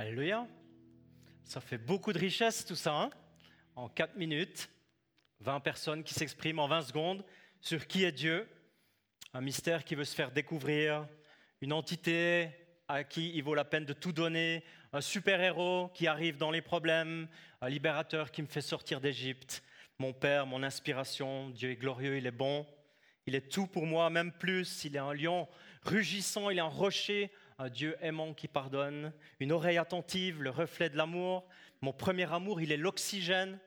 Alléluia. 0.00 0.48
Ça 1.44 1.60
fait 1.60 1.76
beaucoup 1.76 2.14
de 2.14 2.18
richesse 2.18 2.64
tout 2.64 2.74
ça. 2.74 2.94
Hein. 2.94 3.10
En 3.76 3.90
4 3.90 4.16
minutes, 4.16 4.70
20 5.40 5.60
personnes 5.60 6.04
qui 6.04 6.14
s'expriment 6.14 6.60
en 6.60 6.68
20 6.68 6.80
secondes 6.80 7.24
sur 7.60 7.86
qui 7.86 8.04
est 8.04 8.12
Dieu, 8.12 8.48
un 9.34 9.42
mystère 9.42 9.84
qui 9.84 9.94
veut 9.94 10.06
se 10.06 10.14
faire 10.14 10.30
découvrir, 10.30 11.06
une 11.60 11.74
entité 11.74 12.48
à 12.88 13.04
qui 13.04 13.30
il 13.34 13.42
vaut 13.42 13.54
la 13.54 13.66
peine 13.66 13.84
de 13.84 13.92
tout 13.92 14.12
donner, 14.12 14.64
un 14.94 15.02
super-héros 15.02 15.90
qui 15.92 16.06
arrive 16.06 16.38
dans 16.38 16.50
les 16.50 16.62
problèmes, 16.62 17.28
un 17.60 17.68
libérateur 17.68 18.30
qui 18.30 18.40
me 18.40 18.46
fait 18.46 18.62
sortir 18.62 19.02
d'Égypte, 19.02 19.62
mon 19.98 20.14
Père, 20.14 20.46
mon 20.46 20.62
inspiration, 20.62 21.50
Dieu 21.50 21.72
est 21.72 21.76
glorieux, 21.76 22.16
il 22.16 22.26
est 22.26 22.30
bon, 22.30 22.66
il 23.26 23.34
est 23.34 23.52
tout 23.52 23.66
pour 23.66 23.84
moi, 23.84 24.08
même 24.08 24.32
plus, 24.32 24.82
il 24.82 24.96
est 24.96 24.98
un 24.98 25.12
lion 25.12 25.46
rugissant, 25.82 26.48
il 26.48 26.56
est 26.56 26.62
un 26.62 26.68
rocher, 26.68 27.30
un 27.60 27.68
Dieu 27.68 27.96
aimant 28.00 28.32
qui 28.32 28.48
pardonne, 28.48 29.12
une 29.38 29.52
oreille 29.52 29.76
attentive, 29.76 30.42
le 30.42 30.48
reflet 30.48 30.88
de 30.88 30.96
l'amour, 30.96 31.46
mon 31.82 31.92
premier 31.92 32.32
amour, 32.32 32.62
il 32.62 32.72
est 32.72 32.78
l'oxygène, 32.78 33.58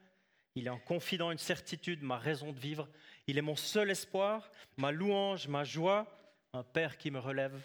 il 0.55 0.65
est 0.65 0.71
un 0.71 0.79
confident, 0.79 1.29
une 1.29 1.37
certitude, 1.37 2.01
ma 2.01 2.17
raison 2.17 2.51
de 2.51 2.59
vivre, 2.59 2.89
il 3.27 3.37
est 3.37 3.43
mon 3.43 3.55
seul 3.55 3.91
espoir, 3.91 4.51
ma 4.77 4.91
louange, 4.91 5.47
ma 5.47 5.63
joie, 5.63 6.07
un 6.53 6.63
Père 6.63 6.97
qui 6.97 7.11
me 7.11 7.19
relève, 7.19 7.55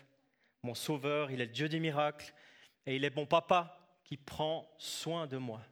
mon 0.62 0.74
Sauveur, 0.74 1.30
il 1.30 1.40
est 1.40 1.46
le 1.46 1.52
Dieu 1.52 1.68
des 1.68 1.80
miracles, 1.80 2.34
et 2.84 2.96
il 2.96 3.04
est 3.04 3.16
mon 3.16 3.24
Papa 3.24 3.78
qui 4.04 4.18
prend 4.18 4.70
soin 4.76 5.26
de 5.26 5.38
moi. 5.38 5.62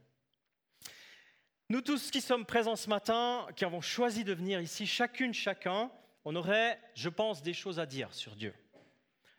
Nous 1.69 1.83
tous 1.83 2.11
qui 2.11 2.23
sommes 2.23 2.47
présents 2.47 2.77
ce 2.77 2.89
matin, 2.89 3.47
qui 3.57 3.67
avons 3.67 3.83
choisi 3.83 4.25
de 4.25 4.33
venir 4.33 4.61
ici, 4.63 4.87
chacune, 4.87 5.35
chacun, 5.35 5.91
on 6.25 6.35
aurait, 6.35 6.81
je 6.95 7.11
pense, 7.11 7.43
des 7.43 7.53
choses 7.53 7.79
à 7.79 7.85
dire 7.85 8.15
sur 8.15 8.35
Dieu, 8.37 8.55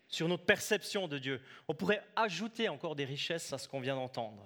sur 0.07 0.27
notre 0.27 0.45
perception 0.45 1.07
de 1.07 1.17
Dieu. 1.17 1.41
On 1.67 1.73
pourrait 1.73 2.03
ajouter 2.15 2.69
encore 2.69 2.95
des 2.95 3.05
richesses 3.05 3.51
à 3.53 3.57
ce 3.57 3.67
qu'on 3.67 3.81
vient 3.81 3.95
d'entendre. 3.95 4.43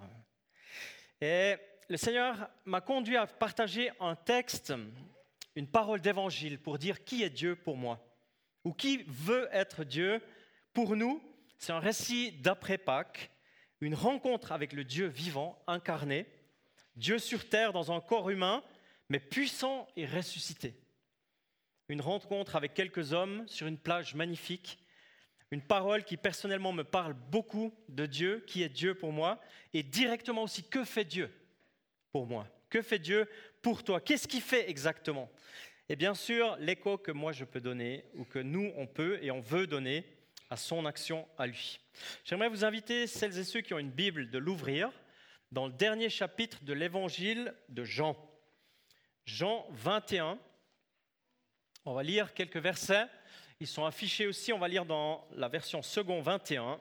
Et 1.20 1.56
le 1.88 1.96
Seigneur 1.96 2.48
m'a 2.64 2.80
conduit 2.80 3.16
à 3.16 3.26
partager 3.26 3.90
un 4.00 4.16
texte, 4.16 4.72
une 5.54 5.68
parole 5.68 6.00
d'évangile 6.00 6.58
pour 6.58 6.78
dire 6.78 7.04
qui 7.04 7.22
est 7.22 7.30
Dieu 7.30 7.54
pour 7.54 7.76
moi, 7.76 8.04
ou 8.64 8.72
qui 8.72 9.04
veut 9.06 9.48
être 9.52 9.84
Dieu 9.84 10.20
pour 10.72 10.96
nous. 10.96 11.22
C'est 11.58 11.72
un 11.72 11.78
récit 11.78 12.32
d'après 12.32 12.78
Pâques, 12.78 13.30
une 13.80 13.94
rencontre 13.94 14.52
avec 14.52 14.72
le 14.72 14.84
Dieu 14.84 15.06
vivant, 15.06 15.62
incarné, 15.66 16.26
Dieu 16.96 17.18
sur 17.18 17.48
terre 17.48 17.72
dans 17.72 17.92
un 17.92 18.00
corps 18.00 18.30
humain, 18.30 18.62
mais 19.08 19.20
puissant 19.20 19.88
et 19.96 20.06
ressuscité. 20.06 20.74
Une 21.88 22.00
rencontre 22.00 22.56
avec 22.56 22.74
quelques 22.74 23.12
hommes 23.12 23.46
sur 23.48 23.66
une 23.66 23.78
plage 23.78 24.14
magnifique, 24.14 24.78
une 25.52 25.62
parole 25.62 26.02
qui 26.02 26.16
personnellement 26.16 26.72
me 26.72 26.82
parle 26.82 27.12
beaucoup 27.12 27.74
de 27.90 28.06
Dieu, 28.06 28.42
qui 28.46 28.62
est 28.62 28.70
Dieu 28.70 28.94
pour 28.94 29.12
moi, 29.12 29.38
et 29.74 29.82
directement 29.82 30.42
aussi 30.42 30.64
que 30.64 30.82
fait 30.82 31.04
Dieu 31.04 31.30
pour 32.10 32.26
moi? 32.26 32.48
Que 32.70 32.80
fait 32.80 32.98
Dieu 32.98 33.28
pour 33.60 33.84
toi? 33.84 34.00
Qu'est-ce 34.00 34.26
qu'il 34.26 34.40
fait 34.40 34.70
exactement? 34.70 35.30
Et 35.90 35.94
bien 35.94 36.14
sûr, 36.14 36.56
l'écho 36.58 36.96
que 36.96 37.12
moi 37.12 37.32
je 37.32 37.44
peux 37.44 37.60
donner, 37.60 38.06
ou 38.14 38.24
que 38.24 38.38
nous 38.38 38.72
on 38.76 38.86
peut 38.86 39.18
et 39.22 39.30
on 39.30 39.40
veut 39.40 39.66
donner 39.66 40.06
à 40.48 40.56
son 40.56 40.86
action 40.86 41.28
à 41.36 41.46
lui. 41.46 41.80
J'aimerais 42.24 42.48
vous 42.48 42.64
inviter, 42.64 43.06
celles 43.06 43.38
et 43.38 43.44
ceux 43.44 43.60
qui 43.60 43.74
ont 43.74 43.78
une 43.78 43.90
Bible, 43.90 44.30
de 44.30 44.38
l'ouvrir 44.38 44.90
dans 45.50 45.66
le 45.66 45.72
dernier 45.74 46.08
chapitre 46.08 46.64
de 46.64 46.72
l'évangile 46.72 47.54
de 47.68 47.84
Jean. 47.84 48.16
Jean 49.26 49.66
21. 49.70 50.38
On 51.84 51.92
va 51.92 52.02
lire 52.02 52.32
quelques 52.32 52.56
versets. 52.56 53.06
Ils 53.62 53.68
sont 53.68 53.84
affichés 53.84 54.26
aussi, 54.26 54.52
on 54.52 54.58
va 54.58 54.66
lire 54.66 54.84
dans 54.84 55.24
la 55.36 55.46
version 55.46 55.82
second 55.82 56.20
21. 56.20 56.80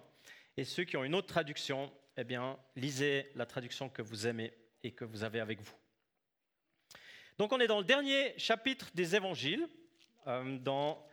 Et 0.58 0.64
ceux 0.64 0.84
qui 0.84 0.98
ont 0.98 1.04
une 1.04 1.14
autre 1.14 1.28
traduction, 1.28 1.94
eh 2.18 2.24
bien, 2.24 2.58
lisez 2.76 3.32
la 3.36 3.46
traduction 3.46 3.88
que 3.88 4.02
vous 4.02 4.26
aimez 4.26 4.52
et 4.82 4.90
que 4.90 5.06
vous 5.06 5.24
avez 5.24 5.40
avec 5.40 5.62
vous. 5.62 5.76
Donc 7.38 7.54
on 7.54 7.60
est 7.60 7.68
dans 7.68 7.78
le 7.78 7.86
dernier 7.86 8.34
chapitre 8.40 8.90
des 8.96 9.16
évangiles, 9.16 9.70
euh, 10.26 10.58
dans 10.58 11.06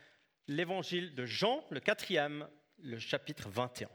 l'évangile 0.46 1.14
de 1.14 1.26
Jean, 1.26 1.62
le 1.68 1.80
quatrième, 1.80 2.48
le 2.78 2.98
chapitre 2.98 3.50
21. 3.50 3.90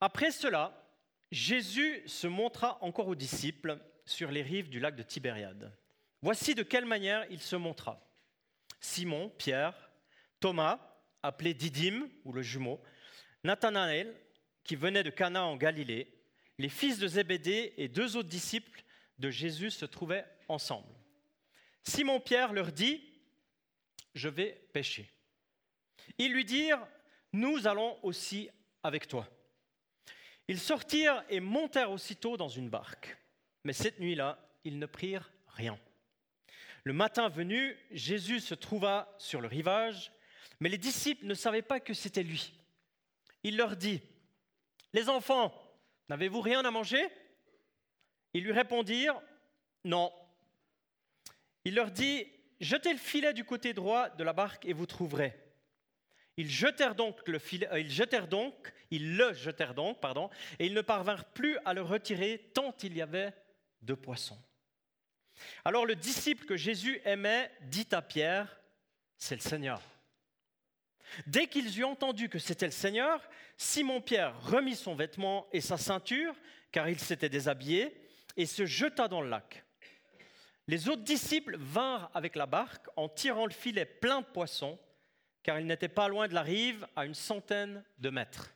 Après 0.00 0.32
cela, 0.32 0.84
Jésus 1.30 2.02
se 2.08 2.26
montra 2.26 2.82
encore 2.82 3.06
aux 3.06 3.14
disciples 3.14 3.78
sur 4.04 4.32
les 4.32 4.42
rives 4.42 4.68
du 4.68 4.80
lac 4.80 4.96
de 4.96 5.04
Tibériade. 5.04 5.72
Voici 6.22 6.56
de 6.56 6.64
quelle 6.64 6.86
manière 6.86 7.24
il 7.30 7.40
se 7.40 7.54
montra. 7.54 8.04
Simon, 8.80 9.32
Pierre, 9.38 9.87
Thomas, 10.40 10.80
appelé 11.22 11.54
Didyme 11.54 12.08
ou 12.24 12.32
le 12.32 12.42
jumeau, 12.42 12.80
Nathanaël, 13.44 14.14
qui 14.64 14.76
venait 14.76 15.02
de 15.02 15.10
Cana 15.10 15.44
en 15.44 15.56
Galilée, 15.56 16.12
les 16.58 16.68
fils 16.68 16.98
de 16.98 17.06
Zébédée 17.06 17.74
et 17.76 17.88
deux 17.88 18.16
autres 18.16 18.28
disciples 18.28 18.82
de 19.18 19.30
Jésus 19.30 19.70
se 19.70 19.84
trouvaient 19.84 20.26
ensemble. 20.48 20.92
Simon 21.84 22.20
Pierre 22.20 22.52
leur 22.52 22.72
dit 22.72 23.02
Je 24.14 24.28
vais 24.28 24.68
pêcher. 24.72 25.10
Ils 26.18 26.32
lui 26.32 26.44
dirent 26.44 26.86
Nous 27.32 27.66
allons 27.66 27.98
aussi 28.02 28.50
avec 28.82 29.08
toi. 29.08 29.28
Ils 30.48 30.60
sortirent 30.60 31.24
et 31.28 31.40
montèrent 31.40 31.90
aussitôt 31.90 32.36
dans 32.36 32.48
une 32.48 32.70
barque. 32.70 33.16
Mais 33.64 33.72
cette 33.72 34.00
nuit-là, 34.00 34.38
ils 34.64 34.78
ne 34.78 34.86
prirent 34.86 35.30
rien. 35.48 35.78
Le 36.84 36.92
matin 36.92 37.28
venu, 37.28 37.76
Jésus 37.90 38.40
se 38.40 38.54
trouva 38.54 39.14
sur 39.18 39.40
le 39.40 39.48
rivage 39.48 40.12
mais 40.60 40.68
les 40.68 40.78
disciples 40.78 41.26
ne 41.26 41.34
savaient 41.34 41.62
pas 41.62 41.80
que 41.80 41.94
c'était 41.94 42.22
lui. 42.22 42.52
Il 43.42 43.56
leur 43.56 43.76
dit, 43.76 44.00
Les 44.92 45.08
enfants, 45.08 45.54
n'avez-vous 46.08 46.40
rien 46.40 46.64
à 46.64 46.70
manger? 46.70 47.06
Ils 48.34 48.44
lui 48.44 48.52
répondirent, 48.52 49.20
Non. 49.84 50.12
Il 51.64 51.74
leur 51.74 51.90
dit, 51.90 52.26
Jetez 52.60 52.92
le 52.92 52.98
filet 52.98 53.32
du 53.32 53.44
côté 53.44 53.72
droit 53.72 54.08
de 54.10 54.24
la 54.24 54.32
barque 54.32 54.64
et 54.64 54.72
vous 54.72 54.86
trouverez. 54.86 55.34
Ils 56.36 56.50
jetèrent 56.50 56.94
donc 56.94 57.26
le 57.26 57.38
filet, 57.38 57.68
euh, 57.72 57.80
ils 57.80 57.90
jetèrent 57.90 58.28
donc, 58.28 58.72
le 58.92 59.32
jetèrent 59.32 59.74
donc, 59.74 60.00
pardon, 60.00 60.30
et 60.58 60.66
ils 60.66 60.74
ne 60.74 60.80
parvinrent 60.80 61.24
plus 61.32 61.58
à 61.64 61.74
le 61.74 61.82
retirer 61.82 62.50
tant 62.54 62.74
il 62.82 62.96
y 62.96 63.02
avait 63.02 63.32
de 63.82 63.94
poissons. 63.94 64.38
Alors 65.64 65.86
le 65.86 65.96
disciple 65.96 66.46
que 66.46 66.56
Jésus 66.56 67.00
aimait 67.04 67.50
dit 67.62 67.88
à 67.92 68.02
Pierre, 68.02 68.60
c'est 69.16 69.34
le 69.34 69.40
Seigneur. 69.40 69.80
Dès 71.26 71.46
qu'ils 71.46 71.78
eurent 71.80 71.90
entendu 71.90 72.28
que 72.28 72.38
c'était 72.38 72.66
le 72.66 72.72
Seigneur, 72.72 73.20
Simon-Pierre 73.56 74.40
remit 74.42 74.76
son 74.76 74.94
vêtement 74.94 75.46
et 75.52 75.60
sa 75.60 75.76
ceinture, 75.76 76.34
car 76.72 76.88
il 76.88 76.98
s'était 76.98 77.28
déshabillé, 77.28 77.94
et 78.36 78.46
se 78.46 78.66
jeta 78.66 79.08
dans 79.08 79.20
le 79.20 79.28
lac. 79.28 79.64
Les 80.66 80.88
autres 80.88 81.02
disciples 81.02 81.56
vinrent 81.58 82.10
avec 82.14 82.36
la 82.36 82.46
barque 82.46 82.86
en 82.96 83.08
tirant 83.08 83.46
le 83.46 83.52
filet 83.52 83.86
plein 83.86 84.20
de 84.20 84.26
poissons, 84.26 84.78
car 85.42 85.58
ils 85.58 85.66
n'étaient 85.66 85.88
pas 85.88 86.08
loin 86.08 86.28
de 86.28 86.34
la 86.34 86.42
rive, 86.42 86.86
à 86.94 87.06
une 87.06 87.14
centaine 87.14 87.82
de 87.98 88.10
mètres. 88.10 88.54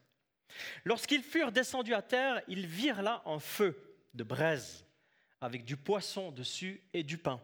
Lorsqu'ils 0.84 1.22
furent 1.22 1.52
descendus 1.52 1.94
à 1.94 2.02
terre, 2.02 2.42
ils 2.48 2.66
virent 2.66 3.02
là 3.02 3.22
un 3.24 3.38
feu 3.38 3.96
de 4.14 4.24
braise, 4.24 4.84
avec 5.40 5.64
du 5.64 5.76
poisson 5.76 6.30
dessus 6.30 6.82
et 6.92 7.02
du 7.02 7.16
pain. 7.18 7.40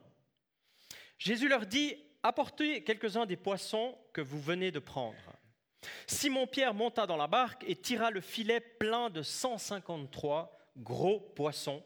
Jésus 1.19 1.49
leur 1.49 1.67
dit, 1.67 1.97
apportez 2.29 2.85
quelques-uns 2.85 3.25
des 3.25 3.37
poissons 3.37 3.97
que 4.13 4.21
vous 4.21 4.41
venez 4.41 4.71
de 4.71 4.79
prendre. 4.79 5.17
Simon-Pierre 6.07 6.75
monta 6.75 7.07
dans 7.07 7.17
la 7.17 7.27
barque 7.27 7.65
et 7.67 7.75
tira 7.75 8.11
le 8.11 8.21
filet 8.21 8.61
plein 8.61 9.09
de 9.09 9.23
153 9.23 10.55
gros 10.77 11.21
poissons. 11.21 11.83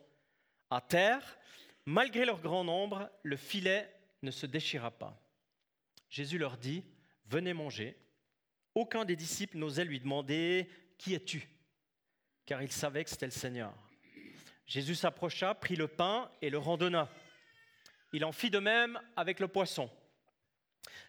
À 0.68 0.80
terre, 0.80 1.38
malgré 1.86 2.24
leur 2.24 2.40
grand 2.40 2.64
nombre, 2.64 3.08
le 3.22 3.36
filet 3.36 3.88
ne 4.22 4.32
se 4.32 4.46
déchira 4.46 4.90
pas. 4.90 5.16
Jésus 6.10 6.38
leur 6.38 6.56
dit, 6.56 6.82
venez 7.26 7.54
manger. 7.54 7.96
Aucun 8.74 9.04
des 9.04 9.16
disciples 9.16 9.58
n'osait 9.58 9.84
lui 9.84 10.00
demander, 10.00 10.68
Qui 10.98 11.14
es-tu? 11.14 11.48
Car 12.46 12.62
il 12.62 12.72
savait 12.72 13.04
que 13.04 13.10
c'était 13.10 13.26
le 13.26 13.32
Seigneur. 13.32 13.72
Jésus 14.66 14.96
s'approcha, 14.96 15.54
prit 15.54 15.76
le 15.76 15.86
pain 15.86 16.30
et 16.40 16.50
le 16.50 16.58
rendonna. 16.58 17.08
Il 18.12 18.24
en 18.24 18.32
fit 18.32 18.50
de 18.50 18.58
même 18.58 19.00
avec 19.14 19.38
le 19.38 19.46
poisson. 19.46 19.88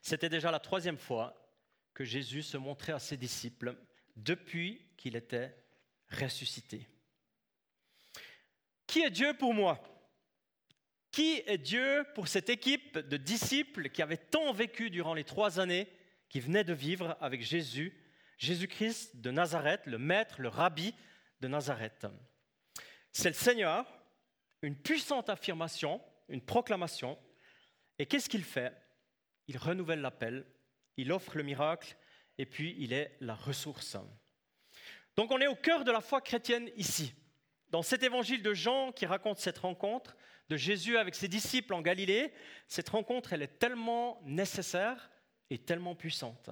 C'était 0.04 0.28
déjà 0.28 0.52
la 0.52 0.60
troisième 0.60 0.98
fois 0.98 1.34
que 1.94 2.04
Jésus 2.04 2.44
se 2.44 2.58
montrait 2.58 2.92
à 2.92 3.00
ses 3.00 3.16
disciples 3.16 3.78
depuis 4.18 4.86
qu'il 4.98 5.16
était 5.16 5.56
ressuscité. 6.10 6.90
Qui 8.86 9.02
est 9.02 9.10
Dieu 9.10 9.34
pour 9.34 9.54
moi? 9.54 9.82
Qui 11.10 11.42
est 11.46 11.58
Dieu 11.58 12.06
pour 12.16 12.28
cette 12.28 12.50
équipe 12.50 12.98
de 12.98 13.16
disciples 13.16 13.90
qui 13.90 14.02
avaient 14.02 14.18
tant 14.18 14.52
vécu 14.52 14.90
durant 14.90 15.14
les 15.14 15.24
trois 15.24 15.62
années 15.62 15.88
qui 16.28 16.42
venaient 16.42 16.66
de 16.66 16.74
vivre 16.74 17.16
avec 17.22 17.42
Jésus, 17.42 17.98
Jésus-Christ 18.38 19.16
de 19.22 19.32
Nazareth, 19.32 19.86
le 19.86 20.00
maître, 20.00 20.42
le 20.42 20.50
rabbi 20.50 20.94
de 21.40 21.48
Nazareth? 21.48 22.08
C'est 23.14 23.30
le 23.30 23.36
Seigneur, 23.36 23.86
une 24.62 24.76
puissante 24.76 25.30
affirmation, 25.30 26.02
une 26.28 26.42
proclamation. 26.42 27.18
Et 28.00 28.06
qu'est-ce 28.06 28.28
qu'il 28.28 28.44
fait? 28.44 28.83
Il 29.48 29.58
renouvelle 29.58 30.02
l'appel, 30.02 30.46
il 30.98 31.12
offre 31.12 31.38
le 31.38 31.44
miracle, 31.44 31.96
et 32.38 32.46
puis 32.46 32.76
il 32.80 32.94
est 32.94 33.16
la 33.20 33.36
ressource. 33.36 33.98
Donc 35.16 35.32
on 35.32 35.40
est 35.40 35.48
au 35.48 35.56
cœur 35.56 35.84
de 35.84 35.92
la 35.92 36.02
foi 36.02 36.22
chrétienne 36.22 36.70
ici. 36.76 37.14
Dans 37.70 37.82
cet 37.82 38.04
évangile 38.04 38.44
de 38.44 38.54
Jean 38.54 38.92
qui 38.92 39.06
raconte 39.06 39.40
cette 39.40 39.60
rencontre 39.60 40.16
de 40.50 40.58
Jésus 40.58 40.98
avec 40.98 41.16
ses 41.16 41.28
disciples 41.28 41.74
en 41.74 41.82
Galilée, 41.82 42.34
cette 42.68 42.90
rencontre, 42.90 43.34
elle 43.34 43.42
est 43.42 43.60
tellement 43.60 44.22
nécessaire 44.26 45.10
et 45.50 45.58
tellement 45.58 45.96
puissante. 45.96 46.50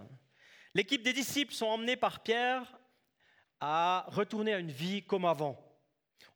L'équipe 0.73 1.03
des 1.03 1.13
disciples 1.13 1.53
sont 1.53 1.67
emmenés 1.67 1.97
par 1.97 2.23
Pierre 2.23 2.79
à 3.59 4.05
retourner 4.07 4.53
à 4.53 4.59
une 4.59 4.71
vie 4.71 5.03
comme 5.03 5.25
avant. 5.25 5.59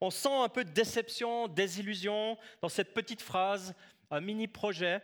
On 0.01 0.09
sent 0.09 0.33
un 0.33 0.49
peu 0.49 0.63
de 0.63 0.71
déception, 0.71 1.47
désillusion 1.47 2.37
dans 2.61 2.69
cette 2.69 2.93
petite 2.93 3.21
phrase, 3.21 3.73
un 4.11 4.21
mini 4.21 4.47
projet, 4.47 5.01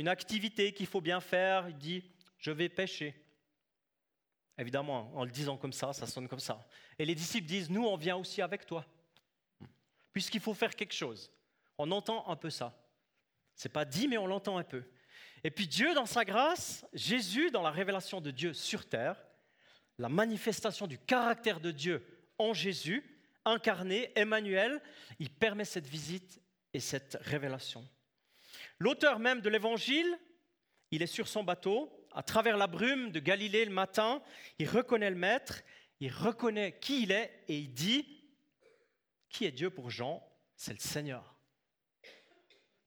une 0.00 0.08
activité 0.08 0.72
qu'il 0.72 0.86
faut 0.86 1.00
bien 1.00 1.20
faire. 1.20 1.68
Il 1.68 1.76
dit 1.76 2.04
Je 2.38 2.50
vais 2.50 2.68
pêcher. 2.68 3.14
Évidemment, 4.58 5.10
en 5.14 5.24
le 5.24 5.30
disant 5.30 5.56
comme 5.56 5.72
ça, 5.72 5.92
ça 5.92 6.06
sonne 6.06 6.28
comme 6.28 6.40
ça. 6.40 6.66
Et 6.98 7.04
les 7.04 7.14
disciples 7.14 7.46
disent 7.46 7.70
Nous, 7.70 7.84
on 7.84 7.96
vient 7.96 8.16
aussi 8.16 8.42
avec 8.42 8.66
toi, 8.66 8.84
puisqu'il 10.12 10.40
faut 10.40 10.54
faire 10.54 10.74
quelque 10.74 10.94
chose. 10.94 11.30
On 11.78 11.90
entend 11.92 12.28
un 12.28 12.36
peu 12.36 12.50
ça. 12.50 12.76
C'est 13.54 13.70
pas 13.70 13.84
dit, 13.84 14.08
mais 14.08 14.18
on 14.18 14.26
l'entend 14.26 14.58
un 14.58 14.64
peu. 14.64 14.84
Et 15.44 15.50
puis 15.50 15.66
Dieu, 15.66 15.94
dans 15.94 16.06
sa 16.06 16.24
grâce, 16.24 16.84
Jésus, 16.92 17.50
dans 17.50 17.62
la 17.62 17.70
révélation 17.70 18.20
de 18.20 18.30
Dieu 18.30 18.52
sur 18.52 18.88
terre, 18.88 19.22
la 19.98 20.08
manifestation 20.08 20.86
du 20.86 20.98
caractère 20.98 21.60
de 21.60 21.70
Dieu 21.70 22.06
en 22.38 22.54
Jésus, 22.54 23.04
incarné, 23.44 24.12
Emmanuel, 24.16 24.82
il 25.18 25.30
permet 25.30 25.64
cette 25.64 25.86
visite 25.86 26.40
et 26.72 26.80
cette 26.80 27.18
révélation. 27.20 27.86
L'auteur 28.80 29.18
même 29.18 29.42
de 29.42 29.50
l'évangile, 29.50 30.18
il 30.90 31.02
est 31.02 31.06
sur 31.06 31.28
son 31.28 31.44
bateau, 31.44 31.92
à 32.12 32.22
travers 32.22 32.56
la 32.56 32.66
brume 32.66 33.12
de 33.12 33.20
Galilée 33.20 33.64
le 33.64 33.70
matin, 33.70 34.22
il 34.58 34.68
reconnaît 34.68 35.10
le 35.10 35.16
Maître, 35.16 35.62
il 36.00 36.10
reconnaît 36.10 36.78
qui 36.80 37.02
il 37.02 37.12
est 37.12 37.44
et 37.46 37.58
il 37.58 37.72
dit, 37.72 38.24
qui 39.28 39.44
est 39.44 39.52
Dieu 39.52 39.70
pour 39.70 39.90
Jean? 39.90 40.26
C'est 40.56 40.72
le 40.72 40.78
Seigneur. 40.78 41.36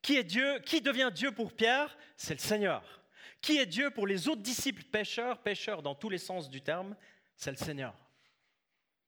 Qui 0.01 0.17
est 0.17 0.23
Dieu 0.23 0.59
Qui 0.65 0.81
devient 0.81 1.11
Dieu 1.13 1.31
pour 1.31 1.53
Pierre? 1.53 1.97
C'est 2.17 2.33
le 2.33 2.39
Seigneur. 2.39 3.03
Qui 3.39 3.57
est 3.57 3.65
Dieu 3.65 3.91
pour 3.91 4.07
les 4.07 4.27
autres 4.27 4.41
disciples 4.41 4.83
pêcheurs, 4.83 5.41
pêcheurs 5.41 5.81
dans 5.81 5.95
tous 5.95 6.09
les 6.09 6.17
sens 6.17 6.49
du 6.49 6.61
terme? 6.61 6.95
C'est 7.35 7.51
le 7.51 7.57
Seigneur. 7.57 7.95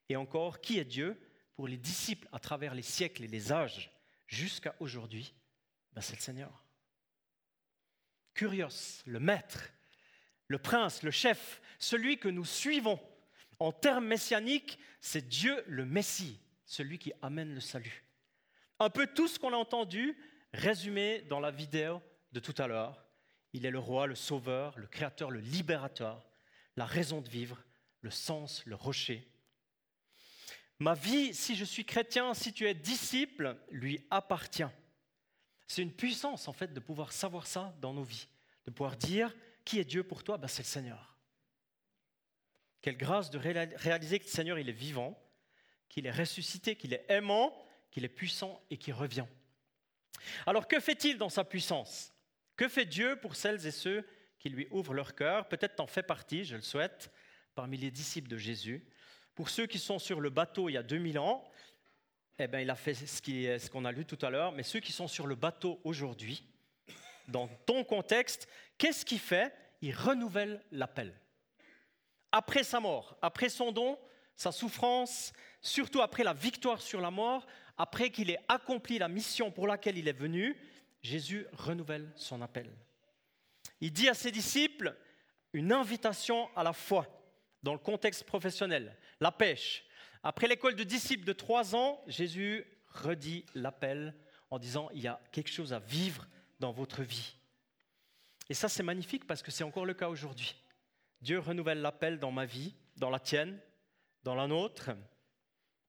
Et 0.07 0.15
encore, 0.15 0.61
qui 0.61 0.79
est 0.79 0.85
Dieu 0.85 1.19
pour 1.55 1.67
les 1.67 1.77
disciples 1.77 2.27
à 2.31 2.39
travers 2.39 2.75
les 2.75 2.81
siècles 2.81 3.23
et 3.23 3.27
les 3.27 3.51
âges? 3.51 3.91
Jusqu'à 4.27 4.75
aujourd'hui 4.79 5.33
ben, 5.93 6.01
C'est 6.01 6.15
le 6.15 6.21
Seigneur. 6.21 6.64
Curios, 8.35 9.01
le 9.05 9.19
maître, 9.19 9.71
le 10.47 10.59
prince, 10.59 11.01
le 11.01 11.11
chef, 11.11 11.61
celui 11.79 12.19
que 12.19 12.27
nous 12.27 12.45
suivons 12.45 12.99
en 13.59 13.71
termes 13.71 14.05
messianiques, 14.05 14.77
c'est 14.99 15.27
Dieu 15.27 15.63
le 15.67 15.85
Messie, 15.85 16.39
celui 16.65 16.99
qui 16.99 17.13
amène 17.21 17.53
le 17.53 17.61
salut. 17.61 18.03
Un 18.79 18.89
peu 18.89 19.07
tout 19.07 19.27
ce 19.27 19.39
qu'on 19.39 19.53
a 19.53 19.57
entendu 19.57 20.17
résumé 20.53 21.21
dans 21.29 21.39
la 21.39 21.51
vidéo 21.51 22.01
de 22.33 22.39
tout 22.39 22.55
à 22.57 22.67
l'heure. 22.67 23.05
Il 23.53 23.65
est 23.65 23.71
le 23.71 23.79
roi, 23.79 24.05
le 24.07 24.15
sauveur, 24.15 24.77
le 24.77 24.87
créateur, 24.87 25.31
le 25.31 25.39
libérateur, 25.39 26.27
la 26.75 26.85
raison 26.85 27.21
de 27.21 27.29
vivre, 27.29 27.63
le 28.01 28.11
sens, 28.11 28.61
le 28.65 28.75
rocher. 28.75 29.25
Ma 30.79 30.93
vie, 30.93 31.33
si 31.33 31.55
je 31.55 31.63
suis 31.63 31.85
chrétien, 31.85 32.33
si 32.33 32.51
tu 32.51 32.67
es 32.67 32.73
disciple, 32.73 33.57
lui 33.71 34.05
appartient. 34.11 34.67
C'est 35.67 35.81
une 35.81 35.93
puissance 35.93 36.47
en 36.47 36.53
fait 36.53 36.73
de 36.73 36.79
pouvoir 36.79 37.11
savoir 37.11 37.47
ça 37.47 37.75
dans 37.81 37.93
nos 37.93 38.03
vies, 38.03 38.27
de 38.65 38.71
pouvoir 38.71 38.97
dire 38.97 39.33
qui 39.63 39.79
est 39.79 39.85
Dieu 39.85 40.03
pour 40.03 40.23
toi? 40.23 40.37
Ben, 40.37 40.47
C'est 40.47 40.63
le 40.63 40.67
Seigneur. 40.67 41.15
Quelle 42.81 42.97
grâce 42.97 43.31
de 43.31 43.39
réaliser 43.39 44.19
que 44.19 44.25
le 44.25 44.29
Seigneur 44.29 44.59
il 44.59 44.69
est 44.69 44.73
vivant, 44.73 45.19
qu'il 45.89 46.05
est 46.05 46.11
ressuscité, 46.11 46.75
qu'il 46.75 46.93
est 46.93 47.05
aimant, 47.09 47.55
qu'il 47.89 48.05
est 48.05 48.09
puissant 48.09 48.61
et 48.69 48.77
qu'il 48.77 48.93
revient. 48.93 49.25
Alors 50.45 50.67
que 50.67 50.79
fait-il 50.79 51.17
dans 51.17 51.29
sa 51.29 51.43
puissance? 51.43 52.13
Que 52.55 52.67
fait 52.67 52.85
Dieu 52.85 53.17
pour 53.21 53.35
celles 53.35 53.65
et 53.65 53.71
ceux 53.71 54.05
qui 54.37 54.49
lui 54.49 54.67
ouvrent 54.69 54.93
leur 54.93 55.15
cœur? 55.15 55.47
Peut-être 55.47 55.77
t'en 55.77 55.87
fais 55.87 56.03
partie, 56.03 56.43
je 56.43 56.55
le 56.55 56.61
souhaite, 56.61 57.11
parmi 57.55 57.77
les 57.77 57.91
disciples 57.91 58.27
de 58.27 58.37
Jésus. 58.37 58.85
Pour 59.33 59.49
ceux 59.49 59.65
qui 59.65 59.79
sont 59.79 59.97
sur 59.97 60.21
le 60.21 60.29
bateau 60.29 60.69
il 60.69 60.73
y 60.73 60.77
a 60.77 60.83
2000 60.83 61.17
ans, 61.19 61.49
eh 62.39 62.47
bien, 62.47 62.59
il 62.59 62.69
a 62.69 62.75
fait 62.75 62.93
ce 62.93 63.69
qu'on 63.69 63.85
a 63.85 63.91
lu 63.91 64.05
tout 64.05 64.23
à 64.25 64.29
l'heure, 64.29 64.51
mais 64.51 64.63
ceux 64.63 64.79
qui 64.79 64.91
sont 64.91 65.07
sur 65.07 65.27
le 65.27 65.35
bateau 65.35 65.79
aujourd'hui, 65.83 66.43
dans 67.27 67.47
ton 67.65 67.83
contexte, 67.83 68.47
qu'est-ce 68.77 69.05
qu'il 69.05 69.19
fait? 69.19 69.53
Il 69.81 69.95
renouvelle 69.95 70.61
l'appel. 70.71 71.13
Après 72.31 72.63
sa 72.63 72.79
mort, 72.79 73.17
après 73.21 73.49
son 73.49 73.71
don, 73.71 73.97
sa 74.35 74.51
souffrance, 74.51 75.31
surtout 75.61 76.01
après 76.01 76.23
la 76.23 76.33
victoire 76.33 76.81
sur 76.81 76.99
la 76.99 77.11
mort, 77.11 77.45
après 77.77 78.09
qu'il 78.09 78.29
ait 78.29 78.39
accompli 78.47 78.97
la 78.97 79.07
mission 79.07 79.51
pour 79.51 79.67
laquelle 79.67 79.97
il 79.97 80.07
est 80.07 80.13
venu, 80.13 80.57
Jésus 81.01 81.45
renouvelle 81.53 82.11
son 82.15 82.41
appel. 82.41 82.69
Il 83.79 83.91
dit 83.91 84.09
à 84.09 84.13
ses 84.13 84.31
disciples 84.31 84.95
une 85.53 85.71
invitation 85.71 86.49
à 86.55 86.63
la 86.63 86.73
foi 86.73 87.07
dans 87.63 87.73
le 87.73 87.79
contexte 87.79 88.23
professionnel, 88.25 88.95
la 89.19 89.31
pêche. 89.31 89.85
Après 90.27 90.47
l'école 90.47 90.75
de 90.75 90.83
disciples 90.83 91.23
de 91.23 91.33
trois 91.33 91.75
ans, 91.75 92.01
Jésus 92.07 92.65
redit 92.87 93.45
l'appel 93.53 94.15
en 94.49 94.57
disant, 94.57 94.89
il 94.95 95.01
y 95.01 95.07
a 95.07 95.21
quelque 95.31 95.51
chose 95.51 95.71
à 95.71 95.77
vivre 95.77 96.27
dans 96.59 96.71
votre 96.71 97.03
vie. 97.03 97.35
Et 98.49 98.55
ça, 98.55 98.67
c'est 98.67 98.81
magnifique 98.81 99.27
parce 99.27 99.43
que 99.43 99.51
c'est 99.51 99.63
encore 99.63 99.85
le 99.85 99.93
cas 99.93 100.09
aujourd'hui. 100.09 100.55
Dieu 101.21 101.37
renouvelle 101.37 101.79
l'appel 101.79 102.17
dans 102.17 102.31
ma 102.31 102.45
vie, 102.45 102.73
dans 102.97 103.11
la 103.11 103.19
tienne, 103.19 103.59
dans 104.23 104.33
la 104.33 104.47
nôtre. 104.47 104.89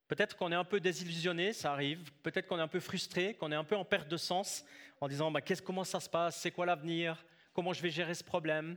Peut-être 0.07 0.37
qu'on 0.37 0.53
est 0.53 0.57
un 0.57 0.65
peu 0.65 0.81
désillusionné, 0.81 1.55
ça 1.55 1.73
arrive. 1.73 2.13
Peut-être 2.23 2.47
qu'on 2.47 2.59
est 2.59 2.63
un 2.63 2.69
peu 2.69 2.81
frustré, 2.81 3.33
qu'on 3.33 3.53
est 3.53 3.57
un 3.57 3.65
peu 3.65 3.77
en 3.77 3.87
perte 3.87 4.09
de 4.09 4.19
sens, 4.19 4.67
en 5.01 5.09
disant 5.09 5.31
bah, 5.31 5.41
comment 5.65 5.85
ça 5.85 5.99
se 5.99 6.11
passe, 6.11 6.39
c'est 6.43 6.51
quoi 6.51 6.67
l'avenir, 6.67 7.25
comment 7.55 7.73
je 7.73 7.81
vais 7.81 7.91
gérer 7.91 8.13
ce 8.13 8.23
problème? 8.23 8.77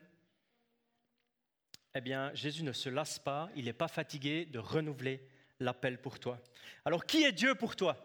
Eh 1.96 2.00
bien, 2.00 2.34
Jésus 2.34 2.64
ne 2.64 2.72
se 2.72 2.88
lasse 2.88 3.20
pas, 3.20 3.50
il 3.58 3.66
n'est 3.66 3.74
pas 3.74 3.90
fatigué 3.90 4.46
de 4.46 4.60
renouveler 4.60 5.22
l'appel 5.60 6.02
pour 6.02 6.20
toi. 6.20 6.42
Alors, 6.86 7.06
qui 7.06 7.24
est 7.24 7.32
Dieu 7.32 7.56
pour 7.56 7.76
toi? 7.76 7.98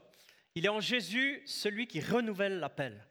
Il 0.54 0.64
est 0.64 0.70
en 0.70 0.80
Jésus 0.80 1.42
celui 1.46 1.86
qui 1.86 2.00
renouvelle 2.00 2.60
l'appel, 2.60 3.06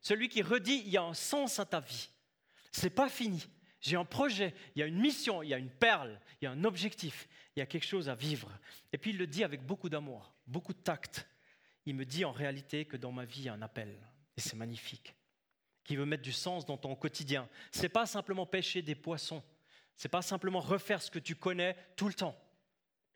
celui 0.00 0.28
qui 0.28 0.42
redit 0.42 0.82
il 0.84 0.90
y 0.90 0.96
a 0.96 1.02
un 1.02 1.14
sens 1.14 1.58
à 1.58 1.64
ta 1.64 1.80
vie. 1.80 2.08
C'est 2.72 2.90
pas 2.90 3.08
fini. 3.08 3.46
J'ai 3.80 3.96
un 3.96 4.04
projet, 4.04 4.54
il 4.74 4.80
y 4.80 4.82
a 4.82 4.86
une 4.86 5.00
mission, 5.00 5.42
il 5.42 5.48
y 5.48 5.54
a 5.54 5.58
une 5.58 5.70
perle, 5.70 6.20
il 6.40 6.44
y 6.44 6.48
a 6.48 6.52
un 6.52 6.64
objectif, 6.64 7.28
il 7.54 7.60
y 7.60 7.62
a 7.62 7.66
quelque 7.66 7.86
chose 7.86 8.08
à 8.08 8.14
vivre. 8.14 8.50
Et 8.92 8.98
puis 8.98 9.10
il 9.10 9.18
le 9.18 9.26
dit 9.26 9.42
avec 9.42 9.64
beaucoup 9.64 9.88
d'amour, 9.88 10.32
beaucoup 10.46 10.72
de 10.72 10.78
tact. 10.78 11.26
Il 11.84 11.96
me 11.96 12.04
dit 12.04 12.24
en 12.24 12.30
réalité 12.30 12.84
que 12.84 12.96
dans 12.96 13.10
ma 13.10 13.24
vie, 13.24 13.40
il 13.40 13.44
y 13.46 13.48
a 13.48 13.54
un 13.54 13.62
appel. 13.62 13.96
Et 14.36 14.40
c'est 14.40 14.54
magnifique. 14.54 15.14
Qui 15.82 15.96
veut 15.96 16.06
mettre 16.06 16.22
du 16.22 16.32
sens 16.32 16.64
dans 16.64 16.76
ton 16.76 16.94
quotidien. 16.94 17.48
Ce 17.72 17.82
n'est 17.82 17.88
pas 17.88 18.06
simplement 18.06 18.46
pêcher 18.46 18.82
des 18.82 18.94
poissons. 18.94 19.42
Ce 19.96 20.06
n'est 20.06 20.10
pas 20.10 20.22
simplement 20.22 20.60
refaire 20.60 21.02
ce 21.02 21.10
que 21.10 21.18
tu 21.18 21.34
connais 21.34 21.76
tout 21.96 22.06
le 22.06 22.14
temps. 22.14 22.38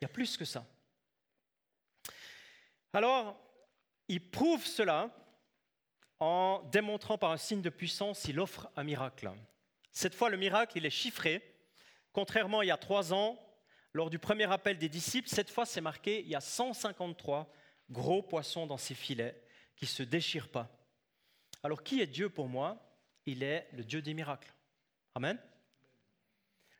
Il 0.00 0.04
y 0.04 0.06
a 0.06 0.09
plus 0.09 0.37
que 0.37 0.44
ça. 0.44 0.66
Alors, 2.92 3.38
il 4.09 4.30
prouve 4.30 4.64
cela 4.64 5.11
en 6.18 6.62
démontrant 6.72 7.18
par 7.18 7.30
un 7.30 7.37
signe 7.37 7.61
de 7.61 7.70
puissance, 7.70 8.24
il 8.24 8.40
offre 8.40 8.70
un 8.76 8.85
miracle. 8.85 9.30
Cette 9.92 10.14
fois, 10.14 10.30
le 10.30 10.37
miracle, 10.37 10.78
il 10.78 10.87
est 10.87 10.90
chiffré. 10.90 11.54
Contrairement 12.12 12.61
à 12.61 12.64
il 12.64 12.68
y 12.68 12.70
a 12.70 12.78
trois 12.78 13.12
ans, 13.12 13.38
lors 13.92 14.09
du 14.09 14.18
premier 14.18 14.50
appel 14.50 14.78
des 14.78 14.88
disciples, 14.88 15.28
cette 15.28 15.50
fois, 15.50 15.66
c'est 15.66 15.80
marqué, 15.80 16.20
il 16.20 16.28
y 16.28 16.35
a 16.35 16.40
153 16.40 17.52
gros 17.90 18.22
poissons 18.22 18.66
dans 18.66 18.78
ces 18.78 18.94
filets 18.94 19.42
qui 19.74 19.85
ne 19.85 19.90
se 19.90 20.02
déchirent 20.02 20.48
pas. 20.48 20.70
Alors, 21.62 21.82
qui 21.82 22.00
est 22.00 22.06
Dieu 22.06 22.30
pour 22.30 22.48
moi? 22.48 22.82
Il 23.26 23.42
est 23.42 23.68
le 23.72 23.85
Dieu 23.85 24.00
des 24.00 24.14
miracles. 24.14 24.52
Amen? 25.14 25.38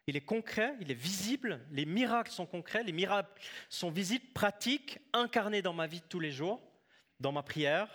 Il 0.07 0.17
est 0.17 0.25
concret, 0.25 0.75
il 0.81 0.91
est 0.91 0.95
visible, 0.95 1.61
les 1.71 1.85
miracles 1.85 2.31
sont 2.31 2.47
concrets, 2.47 2.85
les 2.85 2.93
miracles 2.93 3.43
sont 3.69 3.91
visibles, 3.91 4.27
pratiques, 4.35 4.99
incarnés 5.13 5.63
dans 5.63 5.73
ma 5.73 5.87
vie 5.87 6.01
de 6.01 6.07
tous 6.07 6.21
les 6.21 6.31
jours, 6.31 6.61
dans 7.19 7.33
ma 7.33 7.43
prière, 7.43 7.89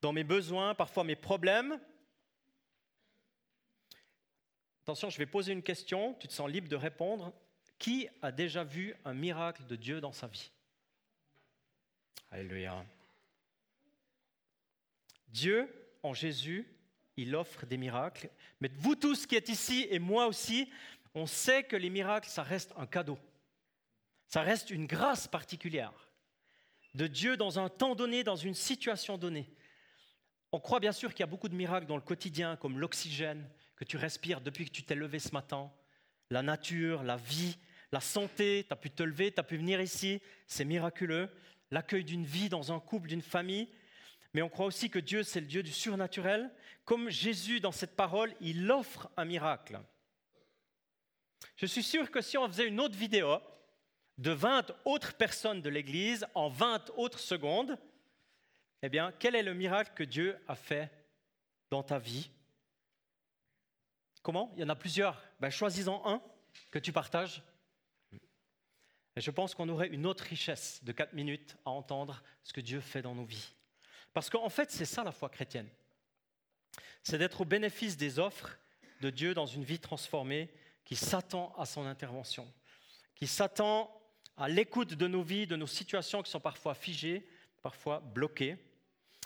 dans 0.00 0.12
mes 0.12 0.24
besoins, 0.24 0.74
parfois 0.74 1.04
mes 1.04 1.16
problèmes, 1.16 1.78
Attention, 4.82 5.10
je 5.10 5.18
vais 5.18 5.26
poser 5.26 5.52
une 5.52 5.62
question, 5.62 6.14
tu 6.14 6.26
te 6.26 6.32
sens 6.32 6.50
libre 6.50 6.68
de 6.68 6.74
répondre. 6.74 7.32
Qui 7.78 8.08
a 8.20 8.32
déjà 8.32 8.64
vu 8.64 8.94
un 9.04 9.14
miracle 9.14 9.64
de 9.66 9.76
Dieu 9.76 10.00
dans 10.00 10.12
sa 10.12 10.26
vie? 10.26 10.50
Alléluia. 12.32 12.84
Dieu, 15.28 15.72
en 16.02 16.14
Jésus, 16.14 16.66
il 17.16 17.36
offre 17.36 17.64
des 17.64 17.76
miracles. 17.76 18.28
Mais 18.60 18.70
vous 18.74 18.96
tous 18.96 19.24
qui 19.24 19.36
êtes 19.36 19.48
ici, 19.48 19.86
et 19.88 20.00
moi 20.00 20.26
aussi, 20.26 20.68
on 21.14 21.26
sait 21.26 21.64
que 21.64 21.76
les 21.76 21.90
miracles, 21.90 22.28
ça 22.28 22.42
reste 22.42 22.72
un 22.76 22.86
cadeau. 22.86 23.18
Ça 24.28 24.42
reste 24.42 24.70
une 24.70 24.86
grâce 24.86 25.28
particulière 25.28 25.92
de 26.94 27.06
Dieu 27.06 27.36
dans 27.36 27.58
un 27.58 27.68
temps 27.68 27.94
donné, 27.94 28.24
dans 28.24 28.36
une 28.36 28.54
situation 28.54 29.18
donnée. 29.18 29.48
On 30.52 30.60
croit 30.60 30.80
bien 30.80 30.92
sûr 30.92 31.10
qu'il 31.10 31.20
y 31.20 31.22
a 31.24 31.26
beaucoup 31.26 31.48
de 31.48 31.54
miracles 31.54 31.86
dans 31.86 31.96
le 31.96 32.02
quotidien, 32.02 32.56
comme 32.56 32.78
l'oxygène, 32.78 33.48
que 33.76 33.84
tu 33.84 33.96
respires 33.96 34.40
depuis 34.40 34.66
que 34.66 34.70
tu 34.70 34.82
t'es 34.82 34.94
levé 34.94 35.18
ce 35.18 35.32
matin, 35.32 35.72
la 36.30 36.42
nature, 36.42 37.02
la 37.02 37.16
vie, 37.16 37.56
la 37.90 38.00
santé, 38.00 38.64
tu 38.66 38.72
as 38.72 38.76
pu 38.76 38.90
te 38.90 39.02
lever, 39.02 39.32
tu 39.32 39.40
as 39.40 39.44
pu 39.44 39.56
venir 39.56 39.80
ici, 39.80 40.20
c'est 40.46 40.64
miraculeux, 40.64 41.30
l'accueil 41.70 42.04
d'une 42.04 42.24
vie 42.24 42.48
dans 42.48 42.72
un 42.72 42.80
couple, 42.80 43.08
d'une 43.08 43.22
famille, 43.22 43.68
mais 44.34 44.42
on 44.42 44.48
croit 44.48 44.66
aussi 44.66 44.88
que 44.88 44.98
Dieu, 44.98 45.22
c'est 45.22 45.40
le 45.40 45.46
Dieu 45.46 45.62
du 45.62 45.72
surnaturel. 45.72 46.50
Comme 46.84 47.10
Jésus, 47.10 47.60
dans 47.60 47.72
cette 47.72 47.96
parole, 47.96 48.34
il 48.40 48.70
offre 48.70 49.10
un 49.16 49.24
miracle. 49.24 49.78
Je 51.62 51.68
suis 51.68 51.84
sûr 51.84 52.10
que 52.10 52.20
si 52.20 52.36
on 52.36 52.48
faisait 52.48 52.66
une 52.66 52.80
autre 52.80 52.98
vidéo 52.98 53.38
de 54.18 54.32
20 54.32 54.72
autres 54.84 55.14
personnes 55.14 55.62
de 55.62 55.70
l'Église 55.70 56.26
en 56.34 56.48
20 56.48 56.90
autres 56.96 57.20
secondes, 57.20 57.78
eh 58.82 58.88
bien, 58.88 59.12
quel 59.20 59.36
est 59.36 59.44
le 59.44 59.54
miracle 59.54 59.92
que 59.94 60.02
Dieu 60.02 60.36
a 60.48 60.56
fait 60.56 60.90
dans 61.70 61.84
ta 61.84 62.00
vie? 62.00 62.30
Comment? 64.22 64.52
Il 64.56 64.62
y 64.62 64.64
en 64.64 64.70
a 64.70 64.74
plusieurs. 64.74 65.22
Ben, 65.38 65.50
Choisis-en 65.50 66.02
un 66.04 66.20
que 66.72 66.80
tu 66.80 66.92
partages. 66.92 67.44
Et 69.14 69.20
je 69.20 69.30
pense 69.30 69.54
qu'on 69.54 69.68
aurait 69.68 69.86
une 69.88 70.04
autre 70.04 70.24
richesse 70.24 70.82
de 70.82 70.90
4 70.90 71.12
minutes 71.12 71.56
à 71.64 71.70
entendre 71.70 72.24
ce 72.42 72.52
que 72.52 72.60
Dieu 72.60 72.80
fait 72.80 73.02
dans 73.02 73.14
nos 73.14 73.24
vies. 73.24 73.54
Parce 74.12 74.30
qu'en 74.30 74.48
fait, 74.48 74.72
c'est 74.72 74.84
ça 74.84 75.04
la 75.04 75.12
foi 75.12 75.28
chrétienne. 75.28 75.68
C'est 77.04 77.18
d'être 77.18 77.42
au 77.42 77.44
bénéfice 77.44 77.96
des 77.96 78.18
offres 78.18 78.58
de 79.00 79.10
Dieu 79.10 79.32
dans 79.32 79.46
une 79.46 79.62
vie 79.62 79.78
transformée 79.78 80.52
qui 80.84 80.96
s'attend 80.96 81.54
à 81.56 81.66
son 81.66 81.86
intervention, 81.86 82.52
qui 83.14 83.26
s'attend 83.26 83.90
à 84.36 84.48
l'écoute 84.48 84.94
de 84.94 85.06
nos 85.06 85.22
vies, 85.22 85.46
de 85.46 85.56
nos 85.56 85.66
situations 85.66 86.22
qui 86.22 86.30
sont 86.30 86.40
parfois 86.40 86.74
figées, 86.74 87.26
parfois 87.62 88.00
bloquées. 88.00 88.56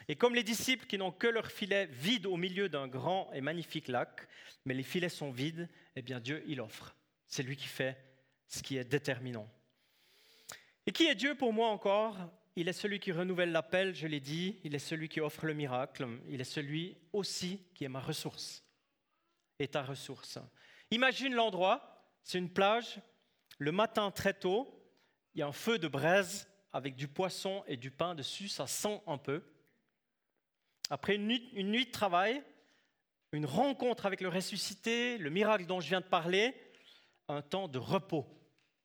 Et 0.09 0.17
comme 0.17 0.35
les 0.35 0.43
disciples 0.43 0.87
qui 0.87 0.99
n'ont 0.99 1.13
que 1.13 1.27
leur 1.27 1.51
filet 1.51 1.87
vide 1.87 2.27
au 2.27 2.37
milieu 2.37 2.69
d'un 2.69 2.87
grand 2.87 3.33
et 3.33 3.41
magnifique 3.41 3.89
lac, 3.89 4.29
mais 4.65 4.75
les 4.75 4.83
filets 4.83 5.09
sont 5.09 5.31
vides, 5.31 5.69
eh 5.97 6.03
bien 6.03 6.21
Dieu, 6.21 6.45
il 6.47 6.61
offre. 6.61 6.95
C'est 7.27 7.43
lui 7.43 7.57
qui 7.57 7.67
fait 7.67 7.97
ce 8.49 8.63
qui 8.63 8.77
est 8.77 8.85
déterminant. 8.85 9.49
Et 10.87 10.93
qui 10.93 11.07
est 11.07 11.15
Dieu 11.15 11.35
pour 11.35 11.53
moi 11.53 11.69
encore? 11.69 12.17
Il 12.55 12.69
est 12.69 12.73
celui 12.73 13.01
qui 13.01 13.13
renouvelle 13.13 13.53
l'appel, 13.53 13.95
je 13.95 14.07
l'ai 14.07 14.21
dit, 14.21 14.61
il 14.65 14.75
est 14.75 14.79
celui 14.79 15.09
qui 15.09 15.21
offre 15.21 15.45
le 15.45 15.53
miracle, 15.53 16.07
il 16.29 16.41
est 16.41 16.45
celui 16.45 16.97
aussi 17.13 17.61
qui 17.75 17.85
est 17.85 17.89
ma 17.89 18.01
ressource 18.01 18.65
et 19.59 19.69
ta 19.69 19.83
ressource. 19.83 20.39
Imagine 20.91 21.35
l'endroit, 21.35 22.07
c'est 22.23 22.39
une 22.39 22.53
plage, 22.53 23.01
le 23.59 23.73
matin 23.73 24.11
très 24.11 24.35
tôt, 24.35 24.73
il 25.35 25.41
y 25.41 25.43
a 25.43 25.47
un 25.47 25.53
feu 25.53 25.79
de 25.79 25.89
braise 25.89 26.49
avec 26.73 26.95
du 26.95 27.09
poisson 27.09 27.65
et 27.67 27.77
du 27.77 27.91
pain 27.91 28.15
dessus, 28.15 28.49
ça 28.49 28.67
sent 28.67 29.01
un 29.07 29.19
peu. 29.19 29.43
Après 30.91 31.17
une 31.17 31.27
nuit, 31.27 31.87
de 31.87 31.91
travail, 31.91 32.43
une 33.33 33.47
rencontre 33.47 34.07
avec 34.07 34.21
le 34.21 34.29
ressuscité, 34.29 35.19
le 35.19 35.31
miracle 35.31 35.67
dont 35.67 35.81
je 35.81 35.89
viens 35.89 36.01
de 36.01 36.07
parler, 36.07 36.55
un 37.29 37.43
temps 37.43 37.67
de 37.67 37.79
repos 37.79 38.27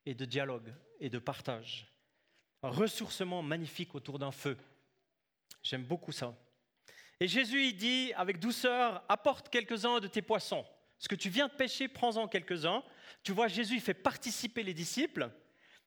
et 0.06 0.16
de 0.16 0.26
dialogue 0.26 0.74
et 1.00 1.10
de 1.10 1.20
partage. 1.20 1.88
Un 2.64 2.70
ressourcement 2.70 3.44
magnifique 3.44 3.94
autour 3.94 4.20
d'un 4.20 4.32
feu. 4.32 4.58
J'aime 5.62 5.84
beaucoup 5.84 6.12
ça. 6.12 6.36
Et 7.20 7.28
Jésus, 7.28 7.68
il 7.68 7.78
dit 7.78 8.14
avec 8.14 8.40
douceur, 8.40 9.04
apporte 9.08 9.50
quelques-uns 9.50 10.00
de 10.00 10.08
tes 10.08 10.24
poissons. 10.24 10.66
Ce 11.02 11.08
que 11.08 11.16
tu 11.16 11.30
viens 11.30 11.48
de 11.48 11.54
pêcher, 11.54 11.88
prends-en 11.88 12.28
quelques-uns. 12.28 12.84
Tu 13.24 13.32
vois, 13.32 13.48
Jésus, 13.48 13.80
fait 13.80 13.96
participer 13.96 14.62
les 14.62 14.76
disciples, 14.76 15.32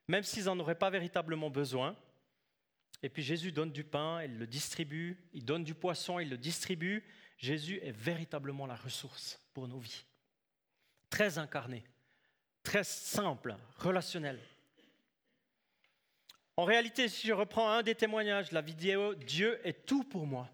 même 0.08 0.24
s'ils 0.24 0.46
n'en 0.46 0.58
auraient 0.58 0.74
pas 0.74 0.90
véritablement 0.90 1.50
besoin. 1.50 1.96
Et 3.00 3.08
puis 3.08 3.22
Jésus 3.22 3.52
donne 3.52 3.70
du 3.70 3.84
pain, 3.84 4.24
il 4.24 4.38
le 4.38 4.46
distribue, 4.48 5.16
il 5.32 5.44
donne 5.44 5.62
du 5.62 5.72
poisson, 5.72 6.18
il 6.18 6.28
le 6.28 6.36
distribue. 6.36 7.04
Jésus 7.38 7.78
est 7.84 7.92
véritablement 7.92 8.66
la 8.66 8.74
ressource 8.74 9.40
pour 9.52 9.68
nos 9.68 9.78
vies. 9.78 10.04
Très 11.10 11.38
incarné, 11.38 11.84
très 12.64 12.82
simple, 12.82 13.56
relationnel. 13.76 14.40
En 16.56 16.64
réalité, 16.64 17.08
si 17.08 17.28
je 17.28 17.32
reprends 17.32 17.70
un 17.70 17.82
des 17.82 17.94
témoignages, 17.94 18.50
la 18.50 18.62
vidéo, 18.62 19.14
Dieu 19.14 19.60
est 19.64 19.86
tout 19.86 20.02
pour 20.02 20.26
moi, 20.26 20.50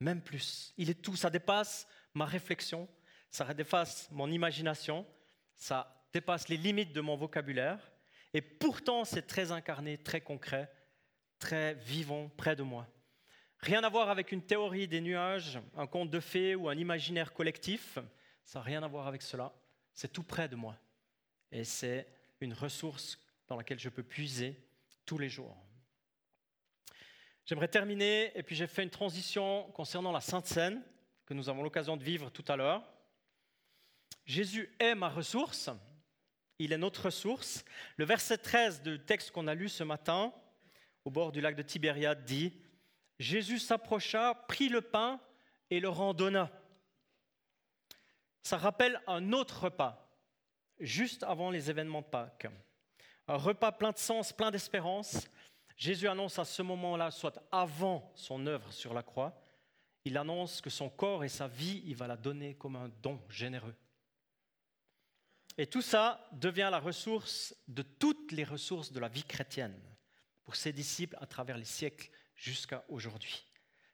même 0.00 0.22
plus. 0.22 0.74
Il 0.76 0.90
est 0.90 1.00
tout, 1.00 1.14
ça 1.14 1.30
dépasse 1.30 1.86
ma 2.14 2.24
réflexion, 2.24 2.88
ça 3.32 3.52
dépasse 3.54 4.08
mon 4.10 4.30
imagination, 4.30 5.06
ça 5.56 6.06
dépasse 6.12 6.48
les 6.48 6.58
limites 6.58 6.92
de 6.92 7.00
mon 7.00 7.16
vocabulaire, 7.16 7.90
et 8.34 8.42
pourtant 8.42 9.04
c'est 9.04 9.26
très 9.26 9.50
incarné, 9.50 9.98
très 9.98 10.20
concret, 10.20 10.70
très 11.38 11.74
vivant 11.74 12.30
près 12.36 12.54
de 12.54 12.62
moi. 12.62 12.86
Rien 13.58 13.82
à 13.84 13.88
voir 13.88 14.10
avec 14.10 14.32
une 14.32 14.42
théorie 14.42 14.86
des 14.86 15.00
nuages, 15.00 15.58
un 15.76 15.86
conte 15.86 16.10
de 16.10 16.20
fées 16.20 16.54
ou 16.54 16.68
un 16.68 16.76
imaginaire 16.76 17.32
collectif, 17.32 17.98
ça 18.44 18.58
n'a 18.58 18.64
rien 18.64 18.82
à 18.82 18.86
voir 18.88 19.06
avec 19.06 19.22
cela, 19.22 19.52
c'est 19.94 20.12
tout 20.12 20.24
près 20.24 20.46
de 20.48 20.56
moi. 20.56 20.76
Et 21.50 21.64
c'est 21.64 22.06
une 22.40 22.52
ressource 22.52 23.18
dans 23.48 23.56
laquelle 23.56 23.78
je 23.78 23.88
peux 23.88 24.02
puiser 24.02 24.60
tous 25.06 25.16
les 25.16 25.30
jours. 25.30 25.56
J'aimerais 27.46 27.68
terminer, 27.68 28.36
et 28.36 28.42
puis 28.42 28.56
j'ai 28.56 28.66
fait 28.66 28.82
une 28.82 28.90
transition 28.90 29.70
concernant 29.72 30.12
la 30.12 30.20
Sainte 30.20 30.46
Seine, 30.46 30.82
que 31.24 31.32
nous 31.32 31.48
avons 31.48 31.62
l'occasion 31.62 31.96
de 31.96 32.04
vivre 32.04 32.30
tout 32.30 32.44
à 32.48 32.56
l'heure. 32.56 32.82
Jésus 34.24 34.74
est 34.78 34.94
ma 34.94 35.08
ressource, 35.08 35.70
il 36.58 36.72
est 36.72 36.78
notre 36.78 37.06
ressource. 37.06 37.64
Le 37.96 38.04
verset 38.04 38.38
13 38.38 38.82
du 38.82 39.00
texte 39.00 39.30
qu'on 39.30 39.48
a 39.48 39.54
lu 39.54 39.68
ce 39.68 39.84
matin, 39.84 40.32
au 41.04 41.10
bord 41.10 41.32
du 41.32 41.40
lac 41.40 41.56
de 41.56 41.62
Tibériade, 41.62 42.24
dit 42.24 42.52
Jésus 43.18 43.58
s'approcha, 43.58 44.34
prit 44.48 44.68
le 44.68 44.80
pain 44.80 45.20
et 45.70 45.80
le 45.80 45.88
rendonna. 45.88 46.50
Ça 48.42 48.58
rappelle 48.58 49.00
un 49.06 49.32
autre 49.32 49.64
repas, 49.64 50.16
juste 50.80 51.22
avant 51.22 51.50
les 51.50 51.70
événements 51.70 52.02
de 52.02 52.06
Pâques 52.06 52.48
un 53.28 53.36
repas 53.36 53.72
plein 53.72 53.92
de 53.92 53.98
sens, 53.98 54.32
plein 54.32 54.50
d'espérance. 54.50 55.28
Jésus 55.76 56.08
annonce 56.08 56.38
à 56.38 56.44
ce 56.44 56.62
moment-là, 56.62 57.10
soit 57.10 57.42
avant 57.50 58.12
son 58.14 58.46
œuvre 58.46 58.72
sur 58.72 58.94
la 58.94 59.02
croix, 59.02 59.40
il 60.04 60.18
annonce 60.18 60.60
que 60.60 60.70
son 60.70 60.90
corps 60.90 61.24
et 61.24 61.28
sa 61.28 61.48
vie, 61.48 61.82
il 61.86 61.96
va 61.96 62.06
la 62.06 62.16
donner 62.16 62.54
comme 62.54 62.76
un 62.76 62.90
don 63.02 63.20
généreux. 63.28 63.74
Et 65.58 65.66
tout 65.66 65.82
ça 65.82 66.28
devient 66.32 66.68
la 66.70 66.78
ressource 66.78 67.54
de 67.68 67.82
toutes 67.82 68.32
les 68.32 68.44
ressources 68.44 68.92
de 68.92 69.00
la 69.00 69.08
vie 69.08 69.24
chrétienne 69.24 69.78
pour 70.44 70.56
ses 70.56 70.72
disciples 70.72 71.16
à 71.20 71.26
travers 71.26 71.58
les 71.58 71.64
siècles 71.64 72.10
jusqu'à 72.34 72.84
aujourd'hui. 72.88 73.44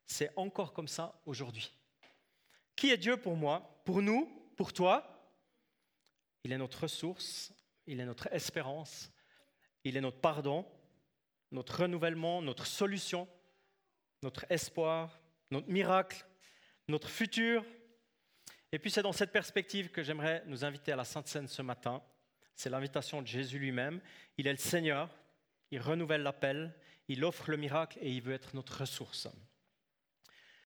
C'est 0.06 0.32
encore 0.36 0.72
comme 0.72 0.88
ça 0.88 1.20
aujourd'hui. 1.26 1.70
Qui 2.76 2.90
est 2.90 2.96
Dieu 2.96 3.16
pour 3.16 3.36
moi? 3.36 3.82
Pour 3.84 4.02
nous? 4.02 4.52
Pour 4.56 4.72
toi? 4.72 5.14
Il 6.44 6.52
est 6.52 6.58
notre 6.58 6.82
ressource, 6.82 7.52
il 7.86 8.00
est 8.00 8.06
notre 8.06 8.32
espérance, 8.32 9.10
il 9.84 9.96
est 9.96 10.00
notre 10.00 10.20
pardon, 10.20 10.64
notre 11.50 11.82
renouvellement, 11.82 12.40
notre 12.40 12.66
solution, 12.66 13.28
notre 14.22 14.46
espoir, 14.50 15.20
notre 15.50 15.68
miracle, 15.68 16.26
notre 16.88 17.08
futur. 17.08 17.64
Et 18.72 18.78
puis 18.78 18.90
c'est 18.90 19.02
dans 19.02 19.12
cette 19.12 19.32
perspective 19.32 19.90
que 19.90 20.02
j'aimerais 20.02 20.42
nous 20.46 20.64
inviter 20.64 20.92
à 20.92 20.96
la 20.96 21.04
Sainte 21.04 21.28
Seine 21.28 21.48
ce 21.48 21.62
matin. 21.62 22.02
C'est 22.54 22.70
l'invitation 22.70 23.22
de 23.22 23.26
Jésus 23.26 23.58
lui-même. 23.58 24.00
Il 24.36 24.46
est 24.46 24.52
le 24.52 24.58
Seigneur, 24.58 25.08
il 25.70 25.80
renouvelle 25.80 26.22
l'appel, 26.22 26.74
il 27.08 27.24
offre 27.24 27.50
le 27.50 27.56
miracle 27.56 27.98
et 28.02 28.12
il 28.12 28.20
veut 28.20 28.34
être 28.34 28.54
notre 28.54 28.80
ressource. 28.80 29.28